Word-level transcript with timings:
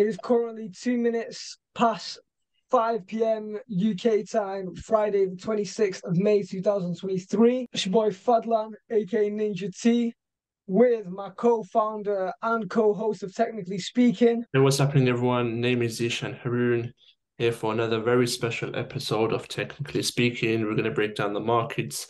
It 0.00 0.06
is 0.06 0.16
currently 0.16 0.70
two 0.70 0.96
minutes 0.96 1.58
past 1.74 2.20
5 2.70 3.06
p.m. 3.06 3.58
UK 3.68 4.26
time, 4.26 4.74
Friday, 4.74 5.26
the 5.26 5.36
26th 5.36 6.02
of 6.04 6.16
May 6.16 6.42
2023. 6.42 7.68
It's 7.70 7.84
your 7.84 7.92
boy 7.92 8.08
Fadlan, 8.08 8.70
aka 8.90 9.30
Ninja 9.30 9.70
T, 9.78 10.14
with 10.66 11.06
my 11.06 11.28
co 11.36 11.62
founder 11.64 12.32
and 12.40 12.70
co 12.70 12.94
host 12.94 13.22
of 13.24 13.34
Technically 13.34 13.76
Speaking. 13.76 14.42
Hey, 14.54 14.60
what's 14.60 14.78
happening, 14.78 15.06
everyone? 15.06 15.60
Name 15.60 15.82
is 15.82 16.00
Ishan 16.00 16.32
Haroon 16.32 16.94
here 17.36 17.52
for 17.52 17.70
another 17.70 18.00
very 18.00 18.26
special 18.26 18.74
episode 18.74 19.34
of 19.34 19.48
Technically 19.48 20.02
Speaking. 20.02 20.62
We're 20.62 20.76
going 20.76 20.84
to 20.84 20.92
break 20.92 21.14
down 21.14 21.34
the 21.34 21.40
markets, 21.40 22.06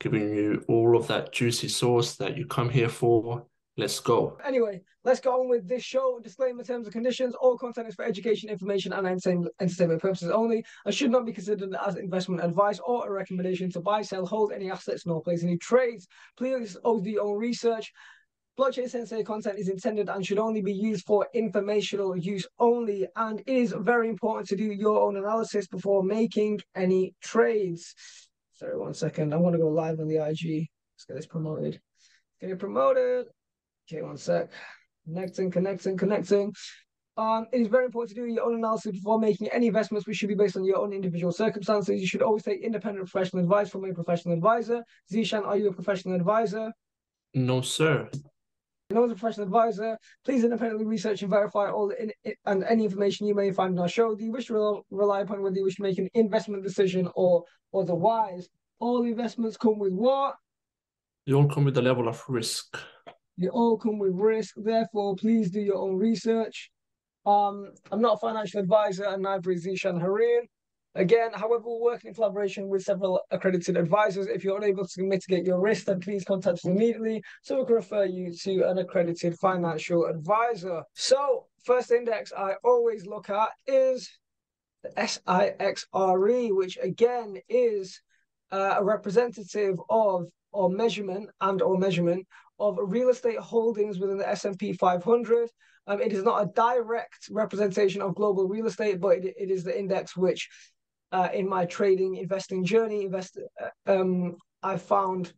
giving 0.00 0.34
you 0.34 0.64
all 0.66 0.96
of 0.96 1.06
that 1.06 1.32
juicy 1.32 1.68
sauce 1.68 2.16
that 2.16 2.36
you 2.36 2.46
come 2.46 2.68
here 2.68 2.88
for. 2.88 3.46
Let's 3.78 4.00
go. 4.00 4.36
Anyway, 4.44 4.80
let's 5.04 5.20
go 5.20 5.40
on 5.40 5.48
with 5.48 5.68
this 5.68 5.84
show. 5.84 6.18
Disclaimer 6.20 6.64
terms 6.64 6.86
and 6.86 6.92
conditions. 6.92 7.36
All 7.36 7.56
content 7.56 7.86
is 7.86 7.94
for 7.94 8.04
education, 8.04 8.50
information, 8.50 8.92
and 8.92 9.06
entertainment 9.06 10.02
purposes 10.02 10.32
only 10.32 10.64
and 10.84 10.92
should 10.92 11.12
not 11.12 11.24
be 11.24 11.32
considered 11.32 11.72
as 11.86 11.94
investment 11.94 12.42
advice 12.42 12.80
or 12.84 13.06
a 13.06 13.12
recommendation 13.12 13.70
to 13.70 13.80
buy, 13.80 14.02
sell, 14.02 14.26
hold 14.26 14.52
any 14.52 14.68
assets, 14.68 15.06
nor 15.06 15.22
place 15.22 15.44
any 15.44 15.56
trades. 15.58 16.08
Please 16.36 16.74
always 16.82 17.04
do 17.04 17.10
your 17.10 17.22
own 17.22 17.38
research. 17.38 17.92
Blockchain 18.58 18.90
Sensei 18.90 19.22
content 19.22 19.60
is 19.60 19.68
intended 19.68 20.08
and 20.08 20.26
should 20.26 20.40
only 20.40 20.60
be 20.60 20.74
used 20.74 21.06
for 21.06 21.28
informational 21.32 22.16
use 22.16 22.48
only, 22.58 23.06
and 23.14 23.38
it 23.46 23.56
is 23.56 23.72
very 23.78 24.08
important 24.08 24.48
to 24.48 24.56
do 24.56 24.64
your 24.64 25.02
own 25.02 25.16
analysis 25.16 25.68
before 25.68 26.02
making 26.02 26.58
any 26.74 27.14
trades. 27.22 27.94
Sorry, 28.54 28.76
one 28.76 28.94
second. 28.94 29.32
I 29.32 29.36
want 29.36 29.54
to 29.54 29.60
go 29.60 29.68
live 29.68 30.00
on 30.00 30.08
the 30.08 30.16
IG. 30.16 30.66
Let's 30.96 31.04
get 31.06 31.14
this 31.14 31.26
promoted. 31.26 31.80
Get 32.40 32.50
it 32.50 32.58
promoted. 32.58 33.26
Okay, 33.90 34.02
one 34.02 34.18
sec. 34.18 34.50
Connecting, 35.06 35.50
connecting, 35.50 35.96
connecting. 35.96 36.52
Um, 37.16 37.46
it 37.52 37.60
is 37.60 37.68
very 37.68 37.86
important 37.86 38.14
to 38.14 38.22
do 38.22 38.26
your 38.26 38.44
own 38.44 38.56
analysis 38.56 38.92
before 38.92 39.18
making 39.18 39.48
any 39.48 39.66
investments, 39.66 40.06
which 40.06 40.18
should 40.18 40.28
be 40.28 40.34
based 40.34 40.56
on 40.56 40.64
your 40.64 40.76
own 40.76 40.92
individual 40.92 41.32
circumstances. 41.32 42.00
You 42.00 42.06
should 42.06 42.22
always 42.22 42.42
take 42.42 42.60
independent 42.60 43.08
professional 43.10 43.42
advice 43.42 43.70
from 43.70 43.84
a 43.86 43.94
professional 43.94 44.34
advisor. 44.34 44.84
Zishan, 45.12 45.46
are 45.46 45.56
you 45.56 45.68
a 45.68 45.72
professional 45.72 46.14
advisor? 46.14 46.70
No, 47.34 47.62
sir. 47.62 48.10
No, 48.90 49.04
as 49.04 49.10
a 49.10 49.14
professional 49.14 49.46
advisor, 49.46 49.98
please 50.24 50.44
independently 50.44 50.86
research 50.86 51.22
and 51.22 51.30
verify 51.30 51.70
all 51.70 51.88
the 51.88 52.02
in, 52.02 52.12
and 52.44 52.64
any 52.64 52.84
information 52.84 53.26
you 53.26 53.34
may 53.34 53.50
find 53.52 53.72
in 53.72 53.78
our 53.78 53.88
show. 53.88 54.14
Do 54.14 54.24
you 54.24 54.32
wish 54.32 54.46
to 54.46 54.84
rely 54.90 55.22
upon 55.22 55.42
whether 55.42 55.56
you 55.56 55.64
wish 55.64 55.76
to 55.76 55.82
make 55.82 55.98
an 55.98 56.08
investment 56.14 56.62
decision 56.62 57.08
or 57.14 57.42
otherwise? 57.74 58.48
All 58.80 59.02
investments 59.04 59.56
come 59.56 59.78
with 59.78 59.92
what? 59.92 60.34
They 61.26 61.32
all 61.32 61.48
come 61.48 61.64
with 61.64 61.76
a 61.76 61.82
level 61.82 62.08
of 62.08 62.22
risk. 62.28 62.78
They 63.38 63.48
all 63.48 63.78
come 63.78 63.98
with 63.98 64.14
risk. 64.14 64.54
Therefore, 64.56 65.14
please 65.14 65.50
do 65.50 65.60
your 65.60 65.76
own 65.76 65.96
research. 65.96 66.70
Um, 67.24 67.72
I'm 67.92 68.00
not 68.00 68.14
a 68.14 68.18
financial 68.18 68.60
advisor, 68.60 69.04
and 69.04 69.22
neither 69.22 69.52
is 69.52 69.64
Zishan 69.64 70.00
Haroon. 70.00 70.48
Again, 70.94 71.30
however, 71.32 71.64
we're 71.66 71.82
working 71.82 72.08
in 72.08 72.14
collaboration 72.14 72.68
with 72.68 72.82
several 72.82 73.20
accredited 73.30 73.76
advisors. 73.76 74.26
If 74.26 74.42
you're 74.42 74.56
unable 74.56 74.86
to 74.86 75.02
mitigate 75.04 75.46
your 75.46 75.60
risk, 75.60 75.84
then 75.84 76.00
please 76.00 76.24
contact 76.24 76.54
us 76.54 76.64
immediately 76.64 77.22
so 77.42 77.60
we 77.60 77.66
can 77.66 77.76
refer 77.76 78.04
you 78.04 78.34
to 78.34 78.68
an 78.68 78.78
accredited 78.78 79.38
financial 79.38 80.06
advisor. 80.06 80.82
So, 80.94 81.46
first 81.64 81.92
index 81.92 82.32
I 82.36 82.54
always 82.64 83.06
look 83.06 83.30
at 83.30 83.50
is 83.66 84.10
the 84.82 84.90
SIXRE, 84.96 86.56
which 86.56 86.78
again 86.82 87.36
is 87.48 88.00
uh, 88.50 88.76
a 88.78 88.84
representative 88.84 89.76
of 89.90 90.26
or 90.50 90.70
measurement 90.70 91.28
and 91.40 91.62
or 91.62 91.78
measurement 91.78 92.26
of 92.58 92.78
real 92.80 93.08
estate 93.08 93.38
holdings 93.38 93.98
within 93.98 94.18
the 94.18 94.28
S&P 94.28 94.72
500. 94.72 95.48
Um, 95.86 96.00
it 96.00 96.12
is 96.12 96.22
not 96.22 96.42
a 96.42 96.50
direct 96.54 97.28
representation 97.30 98.02
of 98.02 98.14
global 98.14 98.46
real 98.46 98.66
estate, 98.66 99.00
but 99.00 99.18
it, 99.18 99.34
it 99.38 99.50
is 99.50 99.64
the 99.64 99.78
index 99.78 100.16
which, 100.16 100.48
uh, 101.12 101.28
in 101.32 101.48
my 101.48 101.64
trading 101.64 102.16
investing 102.16 102.64
journey, 102.64 103.04
invest 103.04 103.38
uh, 103.62 103.68
um, 103.92 104.36
I 104.62 104.76
found 104.76 105.32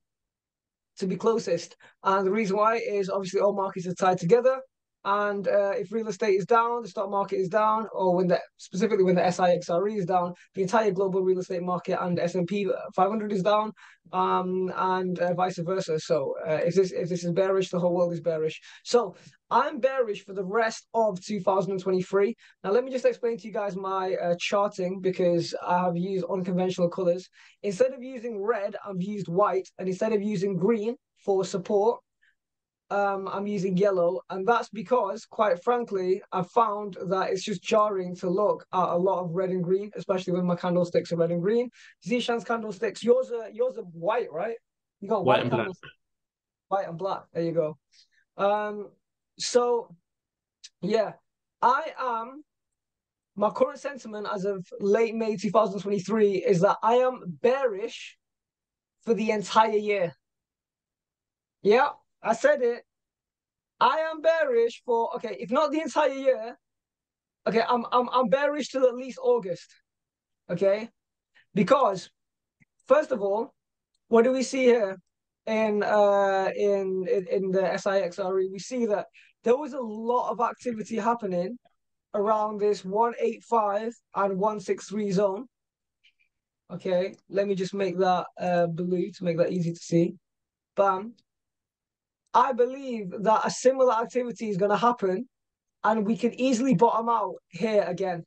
to 0.98 1.06
be 1.06 1.16
closest. 1.16 1.76
And 2.02 2.26
the 2.26 2.32
reason 2.32 2.56
why 2.56 2.76
is 2.76 3.10
obviously 3.10 3.40
all 3.40 3.54
markets 3.54 3.86
are 3.86 3.94
tied 3.94 4.18
together. 4.18 4.60
And 5.04 5.48
uh, 5.48 5.72
if 5.76 5.92
real 5.92 6.08
estate 6.08 6.34
is 6.34 6.44
down, 6.44 6.82
the 6.82 6.88
stock 6.88 7.10
market 7.10 7.36
is 7.36 7.48
down, 7.48 7.86
or 7.92 8.14
when 8.14 8.28
the 8.28 8.38
specifically 8.58 9.04
when 9.04 9.14
the 9.14 9.22
SIXRE 9.22 9.96
is 9.96 10.04
down, 10.04 10.34
the 10.54 10.62
entire 10.62 10.90
global 10.90 11.22
real 11.22 11.38
estate 11.38 11.62
market 11.62 11.98
and 12.02 12.18
S 12.18 12.34
and 12.34 12.46
P 12.46 12.70
500 12.94 13.32
is 13.32 13.42
down, 13.42 13.72
um, 14.12 14.70
and 14.76 15.18
uh, 15.18 15.32
vice 15.32 15.58
versa. 15.58 15.98
So 15.98 16.34
uh, 16.46 16.60
if 16.64 16.74
this 16.74 16.92
if 16.92 17.08
this 17.08 17.24
is 17.24 17.32
bearish, 17.32 17.70
the 17.70 17.78
whole 17.78 17.94
world 17.94 18.12
is 18.12 18.20
bearish. 18.20 18.60
So 18.84 19.16
I'm 19.50 19.80
bearish 19.80 20.24
for 20.24 20.34
the 20.34 20.44
rest 20.44 20.86
of 20.92 21.18
2023. 21.24 22.36
Now 22.62 22.70
let 22.70 22.84
me 22.84 22.90
just 22.90 23.06
explain 23.06 23.38
to 23.38 23.46
you 23.46 23.54
guys 23.54 23.76
my 23.76 24.14
uh, 24.22 24.34
charting 24.38 25.00
because 25.00 25.54
I 25.66 25.78
have 25.78 25.96
used 25.96 26.26
unconventional 26.28 26.90
colors. 26.90 27.26
Instead 27.62 27.94
of 27.94 28.02
using 28.02 28.42
red, 28.42 28.76
I've 28.86 29.00
used 29.02 29.28
white, 29.28 29.68
and 29.78 29.88
instead 29.88 30.12
of 30.12 30.22
using 30.22 30.56
green 30.56 30.96
for 31.24 31.42
support 31.44 32.00
um, 32.90 33.28
I'm 33.28 33.46
using 33.46 33.76
yellow, 33.76 34.20
and 34.30 34.46
that's 34.46 34.68
because, 34.68 35.24
quite 35.24 35.62
frankly, 35.62 36.22
I 36.32 36.42
found 36.42 36.96
that 37.08 37.30
it's 37.30 37.44
just 37.44 37.62
jarring 37.62 38.16
to 38.16 38.28
look 38.28 38.66
at 38.72 38.88
a 38.88 38.96
lot 38.96 39.22
of 39.22 39.30
red 39.30 39.50
and 39.50 39.62
green, 39.62 39.92
especially 39.94 40.32
when 40.32 40.44
my 40.44 40.56
candlesticks 40.56 41.12
are 41.12 41.16
red 41.16 41.30
and 41.30 41.40
green. 41.40 41.70
Zishan's 42.06 42.44
candlesticks, 42.44 43.04
yours 43.04 43.30
are 43.30 43.48
yours 43.50 43.78
are 43.78 43.84
white, 43.84 44.32
right? 44.32 44.56
You 45.00 45.08
got 45.08 45.24
white, 45.24 45.36
white 45.36 45.42
and 45.42 45.50
black. 45.50 45.76
White 46.68 46.88
and 46.88 46.98
black. 46.98 47.22
There 47.32 47.42
you 47.44 47.52
go. 47.52 47.78
Um, 48.36 48.88
so 49.38 49.94
yeah, 50.82 51.12
I 51.62 51.92
am. 51.98 52.42
My 53.36 53.50
current 53.50 53.78
sentiment 53.78 54.26
as 54.30 54.44
of 54.44 54.66
late 54.80 55.14
May 55.14 55.36
2023 55.36 56.44
is 56.44 56.60
that 56.60 56.76
I 56.82 56.94
am 56.94 57.22
bearish 57.40 58.18
for 59.04 59.14
the 59.14 59.30
entire 59.30 59.76
year. 59.76 60.12
Yeah, 61.62 61.90
I 62.22 62.34
said 62.34 62.62
it. 62.62 62.84
I 63.80 63.98
am 64.10 64.20
bearish 64.20 64.82
for 64.84 65.14
okay, 65.16 65.36
if 65.40 65.50
not 65.50 65.72
the 65.72 65.80
entire 65.80 66.10
year. 66.10 66.58
Okay, 67.46 67.62
I'm 67.66 67.86
I'm 67.92 68.08
I'm 68.12 68.28
bearish 68.28 68.68
till 68.68 68.86
at 68.86 68.94
least 68.94 69.18
August. 69.22 69.74
Okay, 70.50 70.90
because 71.54 72.10
first 72.86 73.10
of 73.12 73.22
all, 73.22 73.54
what 74.08 74.24
do 74.24 74.32
we 74.32 74.42
see 74.42 74.64
here 74.64 74.98
in 75.46 75.82
uh 75.82 76.50
in 76.54 77.06
in, 77.10 77.26
in 77.30 77.50
the 77.50 77.62
SIXRE? 77.78 78.50
We 78.52 78.58
see 78.58 78.84
that 78.86 79.06
there 79.44 79.56
was 79.56 79.72
a 79.72 79.80
lot 79.80 80.30
of 80.30 80.40
activity 80.40 80.96
happening 80.96 81.58
around 82.14 82.58
this 82.58 82.84
185 82.84 83.94
and 84.16 84.38
163 84.38 85.12
zone. 85.12 85.46
Okay, 86.70 87.14
let 87.30 87.46
me 87.48 87.54
just 87.54 87.72
make 87.72 87.96
that 87.98 88.26
uh 88.38 88.66
blue 88.66 89.10
to 89.12 89.24
make 89.24 89.38
that 89.38 89.52
easy 89.52 89.72
to 89.72 89.80
see. 89.80 90.14
Bam. 90.76 91.14
I 92.32 92.52
believe 92.52 93.12
that 93.22 93.40
a 93.44 93.50
similar 93.50 93.94
activity 93.94 94.48
is 94.48 94.56
going 94.56 94.70
to 94.70 94.76
happen 94.76 95.28
and 95.82 96.06
we 96.06 96.16
can 96.16 96.38
easily 96.38 96.74
bottom 96.74 97.08
out 97.08 97.36
here 97.48 97.84
again. 97.86 98.24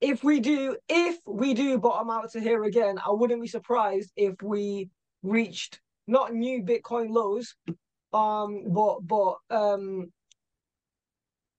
If 0.00 0.24
we 0.24 0.40
do, 0.40 0.76
if 0.88 1.18
we 1.26 1.54
do 1.54 1.78
bottom 1.78 2.10
out 2.10 2.30
to 2.32 2.40
here 2.40 2.64
again, 2.64 2.98
I 3.04 3.10
wouldn't 3.10 3.40
be 3.40 3.48
surprised 3.48 4.10
if 4.16 4.34
we 4.42 4.90
reached 5.22 5.80
not 6.06 6.34
new 6.34 6.62
Bitcoin 6.62 7.10
lows, 7.10 7.54
um, 8.12 8.64
but 8.68 8.98
but 9.06 9.36
um, 9.50 10.12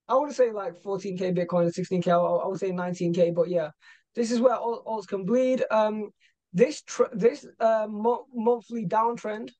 I 0.09 0.15
would 0.15 0.33
say 0.33 0.51
like 0.51 0.81
14k 0.83 1.37
Bitcoin 1.37 1.73
16k. 1.73 2.07
I, 2.09 2.17
I 2.17 2.47
would 2.47 2.59
say 2.59 2.71
19k, 2.71 3.33
but 3.33 3.49
yeah, 3.49 3.69
this 4.13 4.29
is 4.29 4.41
where 4.41 4.55
all 4.55 4.83
alts 4.85 5.07
can 5.07 5.25
bleed. 5.25 5.63
Um, 5.71 6.09
this 6.51 6.81
tr- 6.81 7.13
this 7.13 7.47
uh, 7.61 7.87
mo- 7.89 8.25
monthly 8.33 8.85
downtrend 8.85 9.51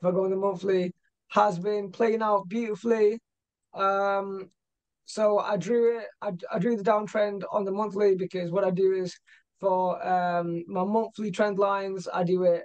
if 0.00 0.06
I 0.06 0.10
go 0.10 0.24
on 0.24 0.30
the 0.30 0.36
monthly, 0.36 0.92
has 1.28 1.58
been 1.58 1.90
playing 1.90 2.22
out 2.22 2.48
beautifully. 2.48 3.18
Um, 3.74 4.50
so 5.04 5.38
I 5.38 5.56
drew 5.56 5.98
it. 5.98 6.06
I, 6.22 6.32
I 6.52 6.58
drew 6.58 6.76
the 6.76 6.84
downtrend 6.84 7.42
on 7.52 7.64
the 7.64 7.72
monthly 7.72 8.14
because 8.14 8.50
what 8.50 8.64
I 8.64 8.70
do 8.70 8.92
is 8.92 9.14
for 9.60 10.06
um 10.06 10.62
my 10.68 10.84
monthly 10.84 11.30
trend 11.30 11.58
lines, 11.58 12.08
I 12.12 12.24
do 12.24 12.44
it 12.44 12.64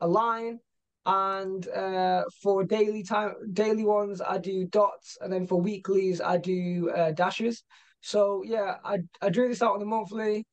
a 0.00 0.08
line, 0.08 0.60
and 1.06 1.66
uh 1.68 2.24
for 2.42 2.64
daily 2.64 3.02
time 3.02 3.34
daily 3.52 3.84
ones, 3.84 4.20
I 4.20 4.38
do 4.38 4.66
dots, 4.66 5.18
and 5.20 5.32
then 5.32 5.46
for 5.46 5.60
weeklies, 5.60 6.20
I 6.20 6.38
do 6.38 6.90
uh, 6.96 7.12
dashes. 7.12 7.62
So 8.00 8.42
yeah, 8.44 8.76
I 8.84 8.98
I 9.20 9.30
drew 9.30 9.48
this 9.48 9.62
out 9.62 9.74
on 9.74 9.80
the 9.80 9.86
monthly. 9.86 10.44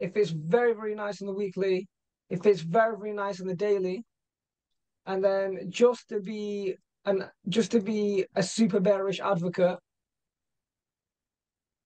If 0.00 0.16
it's 0.16 0.30
very 0.30 0.74
very 0.74 0.94
nice 0.94 1.20
on 1.22 1.26
the 1.26 1.34
weekly, 1.34 1.88
if 2.30 2.46
it's 2.46 2.60
very 2.60 2.96
very 2.96 3.12
nice 3.14 3.40
on 3.40 3.46
the 3.46 3.54
daily, 3.56 4.04
and 5.06 5.24
then 5.24 5.70
just 5.70 6.08
to 6.08 6.20
be 6.20 6.76
and 7.04 7.24
just 7.48 7.70
to 7.70 7.80
be 7.80 8.26
a 8.34 8.42
super 8.42 8.80
bearish 8.80 9.20
advocate, 9.20 9.78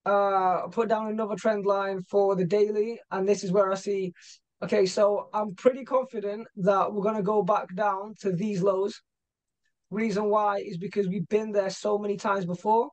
uh, 0.07 0.67
put 0.69 0.89
down 0.89 1.09
another 1.09 1.37
trend 1.37 1.67
line 1.67 2.01
for 2.03 2.35
the 2.35 2.45
daily, 2.45 2.99
and 3.11 3.29
this 3.29 3.45
is 3.45 3.53
where 3.53 3.71
I 3.71 3.75
see. 3.75 4.13
Okay, 4.63 4.87
so 4.87 5.29
I'm 5.35 5.55
pretty 5.55 5.85
confident 5.85 6.47
that 6.57 6.93
we're 6.93 7.03
gonna 7.03 7.23
go 7.23 7.43
back 7.43 7.75
down 7.75 8.15
to 8.21 8.33
these 8.33 8.63
lows. 8.63 9.01
Reason 9.91 10.25
why 10.25 10.59
is 10.59 10.79
because 10.79 11.09
we've 11.09 11.29
been 11.29 11.53
there 11.53 11.71
so 11.71 11.99
many 11.99 12.17
times 12.17 12.47
before. 12.47 12.89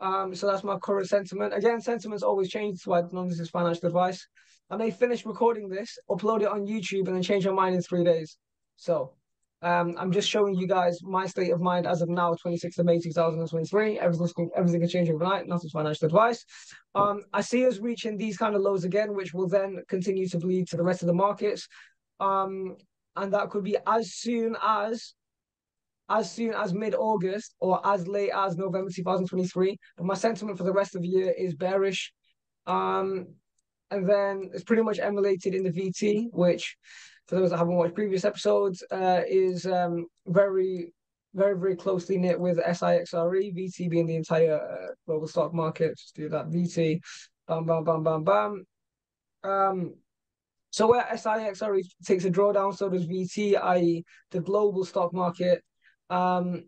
Um, 0.00 0.34
so 0.34 0.48
that's 0.48 0.64
my 0.64 0.78
current 0.78 1.08
sentiment. 1.08 1.54
Again, 1.54 1.80
sentiments 1.80 2.24
always 2.24 2.50
change, 2.50 2.80
so 2.80 2.92
I 2.92 3.02
know 3.12 3.28
this 3.28 3.40
is 3.40 3.50
financial 3.50 3.86
advice. 3.86 4.26
I 4.68 4.76
may 4.76 4.90
finish 4.90 5.24
recording 5.24 5.68
this, 5.68 5.98
upload 6.10 6.40
it 6.40 6.48
on 6.48 6.66
YouTube, 6.66 7.06
and 7.06 7.14
then 7.14 7.22
change 7.22 7.46
my 7.46 7.52
mind 7.52 7.74
in 7.76 7.82
three 7.82 8.04
days. 8.04 8.36
So 8.76 9.14
um, 9.62 9.94
I'm 9.96 10.10
just 10.10 10.28
showing 10.28 10.54
you 10.54 10.66
guys 10.66 10.98
my 11.02 11.26
state 11.26 11.52
of 11.52 11.60
mind 11.60 11.86
as 11.86 12.02
of 12.02 12.08
now, 12.08 12.34
26th 12.44 12.78
of 12.78 12.86
May 12.86 12.98
2023. 12.98 13.98
Everything's 13.98 14.32
everything 14.56 14.80
can 14.80 14.88
change 14.88 15.08
overnight. 15.08 15.46
Not 15.46 15.62
financial 15.72 16.06
advice. 16.06 16.44
Um, 16.96 17.20
I 17.32 17.42
see 17.42 17.64
us 17.66 17.78
reaching 17.78 18.16
these 18.16 18.36
kind 18.36 18.56
of 18.56 18.62
lows 18.62 18.84
again, 18.84 19.14
which 19.14 19.32
will 19.32 19.48
then 19.48 19.78
continue 19.88 20.28
to 20.28 20.38
bleed 20.38 20.66
to 20.68 20.76
the 20.76 20.82
rest 20.82 21.02
of 21.02 21.06
the 21.06 21.14
markets. 21.14 21.68
Um, 22.18 22.76
and 23.14 23.32
that 23.34 23.50
could 23.50 23.62
be 23.62 23.76
as 23.86 24.14
soon 24.14 24.56
as 24.62 25.14
as 26.10 26.30
soon 26.30 26.52
as 26.54 26.74
mid-August 26.74 27.54
or 27.60 27.80
as 27.86 28.06
late 28.08 28.32
as 28.34 28.56
November 28.56 28.90
2023. 28.90 29.78
But 29.96 30.06
my 30.06 30.14
sentiment 30.14 30.58
for 30.58 30.64
the 30.64 30.72
rest 30.72 30.96
of 30.96 31.02
the 31.02 31.08
year 31.08 31.32
is 31.38 31.54
bearish. 31.54 32.12
Um, 32.66 33.28
and 33.92 34.08
then 34.08 34.50
it's 34.52 34.64
pretty 34.64 34.82
much 34.82 34.98
emulated 34.98 35.54
in 35.54 35.62
the 35.62 35.70
VT, 35.70 36.30
which 36.32 36.76
for 37.32 37.40
those 37.40 37.50
that 37.50 37.56
haven't 37.56 37.76
watched 37.76 37.94
previous 37.94 38.26
episodes, 38.26 38.84
uh, 38.90 39.22
is 39.26 39.64
um, 39.64 40.06
very, 40.26 40.92
very, 41.32 41.58
very 41.58 41.74
closely 41.74 42.18
knit 42.18 42.38
with 42.38 42.58
SIXRE, 42.58 43.54
VT 43.56 43.88
being 43.88 44.06
the 44.06 44.16
entire 44.16 44.56
uh, 44.56 44.92
global 45.06 45.26
stock 45.26 45.54
market. 45.54 45.96
Just 45.96 46.14
do 46.14 46.28
that 46.28 46.50
VT, 46.50 47.00
bam, 47.48 47.64
bam, 47.64 47.84
bam, 47.84 48.02
bam, 48.02 48.24
bam. 48.24 48.66
Um, 49.44 49.94
so 50.68 50.88
where 50.88 51.06
SIXRE 51.10 51.80
takes 52.04 52.26
a 52.26 52.30
drawdown, 52.30 52.76
so 52.76 52.90
does 52.90 53.06
VT, 53.06 53.58
i.e. 53.62 54.04
the 54.30 54.40
global 54.40 54.84
stock 54.84 55.14
market. 55.14 55.62
Um, 56.10 56.64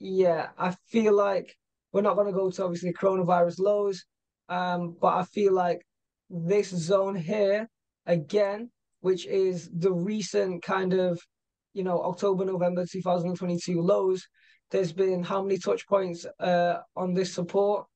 yeah, 0.00 0.48
I 0.58 0.74
feel 0.88 1.14
like 1.14 1.54
we're 1.92 2.02
not 2.02 2.16
going 2.16 2.26
to 2.26 2.32
go 2.32 2.50
to 2.50 2.64
obviously 2.64 2.92
coronavirus 2.92 3.60
lows, 3.60 4.04
um, 4.48 4.96
but 5.00 5.14
I 5.14 5.22
feel 5.22 5.52
like 5.52 5.86
this 6.28 6.70
zone 6.70 7.14
here 7.14 7.68
again, 8.04 8.68
which 9.02 9.26
is 9.26 9.68
the 9.76 9.92
recent 9.92 10.62
kind 10.62 10.94
of, 10.94 11.20
you 11.74 11.82
know, 11.82 12.00
October, 12.02 12.44
November 12.44 12.86
2022 12.90 13.80
lows. 13.80 14.26
There's 14.70 14.92
been 14.92 15.22
how 15.22 15.42
many 15.42 15.58
touch 15.58 15.86
points 15.86 16.24
uh, 16.40 16.78
on 16.96 17.12
this 17.12 17.34
support? 17.34 17.86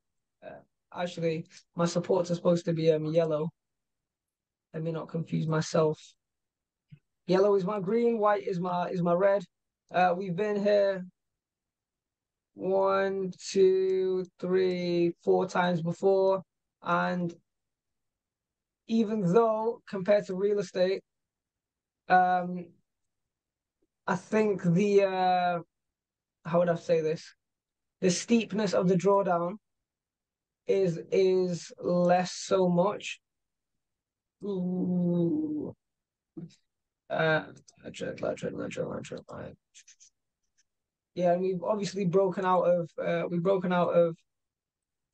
Uh, 0.45 0.61
actually, 0.95 1.47
my 1.77 1.87
supports 1.87 2.31
are 2.31 2.35
supposed 2.35 2.65
to 2.67 2.73
be 2.73 2.91
um, 2.91 3.07
yellow. 3.07 3.49
Let 4.75 4.83
me 4.83 4.93
not 4.93 5.09
confuse 5.09 5.47
myself. 5.47 5.99
Yellow 7.29 7.55
is 7.55 7.65
my 7.65 7.81
green, 7.81 8.19
white 8.19 8.47
is 8.47 8.61
my 8.61 8.89
is 8.89 9.03
my 9.03 9.15
red. 9.15 9.43
Uh, 9.95 10.13
we've 10.17 10.37
been 10.37 10.63
here 10.63 11.05
one, 12.55 13.31
two, 13.51 14.25
three, 14.41 15.13
four 15.23 15.47
times 15.47 15.83
before, 15.83 16.43
and 16.83 17.33
even 18.89 19.33
though 19.33 19.83
compared 19.89 20.27
to 20.27 20.35
real 20.35 20.59
estate, 20.59 21.03
um, 22.09 22.67
I 24.07 24.17
think 24.17 24.63
the 24.63 25.03
uh, 25.03 25.59
how 26.45 26.61
would 26.61 26.69
I 26.69 26.77
say 26.77 27.01
this? 27.01 27.35
The 28.01 28.11
steepness 28.11 28.75
of 28.75 28.89
the 28.89 28.95
drawdown 28.97 29.55
is 30.67 30.99
is 31.11 31.73
less 31.79 32.33
so 32.33 32.69
much. 32.69 33.21
Ooh. 34.45 35.75
Uh. 37.09 37.45
Yeah, 41.15 41.33
and 41.33 41.43
we've 41.43 41.63
obviously 41.63 42.05
broken 42.05 42.45
out 42.45 42.63
of 42.63 42.91
uh, 43.03 43.23
we've 43.29 43.43
broken 43.43 43.73
out 43.73 43.89
of 43.89 44.17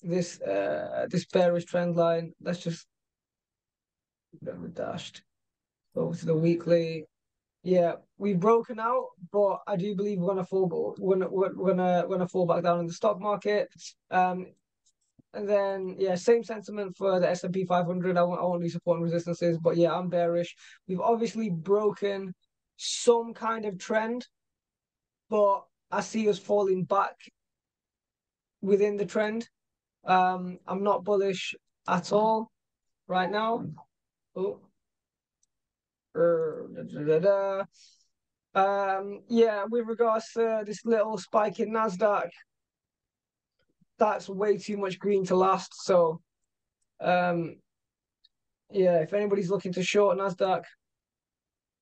this 0.02 0.40
uh 0.40 1.06
this 1.08 1.26
bearish 1.26 1.64
trend 1.66 1.96
line. 1.96 2.32
Let's 2.40 2.58
just 2.58 2.86
dashed 4.74 5.22
over 5.94 6.16
to 6.16 6.26
the 6.26 6.34
weekly. 6.34 7.04
Yeah, 7.62 7.94
we've 8.18 8.40
broken 8.40 8.80
out, 8.80 9.06
but 9.32 9.60
I 9.66 9.76
do 9.76 9.94
believe 9.94 10.18
we're 10.18 10.28
gonna 10.28 10.44
fall. 10.44 10.66
Gonna 10.98 11.28
we're 11.28 11.50
gonna 11.52 12.04
we're 12.06 12.16
gonna 12.16 12.28
fall 12.28 12.46
back 12.46 12.64
down 12.64 12.80
in 12.80 12.86
the 12.86 12.92
stock 12.92 13.20
market. 13.20 13.68
Um, 14.10 14.46
and 15.34 15.48
then 15.48 15.96
yeah, 15.98 16.14
same 16.14 16.42
sentiment 16.42 16.96
for 16.96 17.18
the 17.20 17.28
S 17.28 17.44
and 17.44 17.54
P 17.54 17.64
500. 17.64 18.16
I 18.16 18.22
won't, 18.22 18.40
I 18.40 18.44
won't 18.44 18.62
be 18.62 18.68
supporting 18.68 19.04
resistances, 19.04 19.58
but 19.58 19.76
yeah, 19.76 19.94
I'm 19.94 20.08
bearish. 20.08 20.54
We've 20.88 21.00
obviously 21.00 21.50
broken 21.50 22.34
some 22.76 23.32
kind 23.32 23.64
of 23.64 23.78
trend, 23.78 24.26
but 25.30 25.62
I 25.90 26.00
see 26.00 26.28
us 26.28 26.38
falling 26.38 26.84
back 26.84 27.14
within 28.60 28.96
the 28.96 29.06
trend. 29.06 29.48
Um, 30.04 30.58
I'm 30.66 30.82
not 30.82 31.04
bullish 31.04 31.54
at 31.86 32.12
all 32.12 32.50
right 33.06 33.30
now. 33.30 33.66
Oh. 34.34 34.60
Er, 36.14 36.68
da, 36.74 37.04
da, 37.04 37.18
da, 37.18 37.64
um, 38.54 39.22
yeah, 39.28 39.64
with 39.68 39.86
regards 39.86 40.30
to 40.32 40.62
this 40.66 40.84
little 40.84 41.16
spike 41.16 41.58
in 41.58 41.70
Nasdaq, 41.70 42.28
that's 43.98 44.28
way 44.28 44.58
too 44.58 44.76
much 44.76 44.98
green 44.98 45.24
to 45.26 45.36
last. 45.36 45.72
So, 45.84 46.20
um, 47.00 47.56
yeah, 48.70 48.98
if 48.98 49.14
anybody's 49.14 49.50
looking 49.50 49.72
to 49.72 49.82
short 49.82 50.18
Nasdaq, 50.18 50.64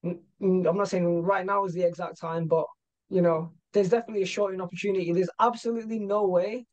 I'm 0.04 0.22
not 0.40 0.88
saying 0.88 1.22
right 1.22 1.44
now 1.44 1.64
is 1.64 1.74
the 1.74 1.82
exact 1.82 2.20
time, 2.20 2.46
but 2.46 2.66
you 3.08 3.20
know, 3.20 3.52
there's 3.72 3.90
definitely 3.90 4.22
a 4.22 4.26
shorting 4.26 4.60
opportunity. 4.60 5.12
There's 5.12 5.30
absolutely 5.40 5.98
no 5.98 6.26
way 6.26 6.66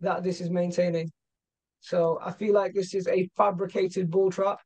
that 0.00 0.22
this 0.22 0.40
is 0.40 0.50
maintaining. 0.50 1.10
So 1.80 2.18
I 2.22 2.32
feel 2.32 2.54
like 2.54 2.74
this 2.74 2.94
is 2.94 3.08
a 3.08 3.28
fabricated 3.36 4.10
bull 4.10 4.30
trap. 4.30 4.60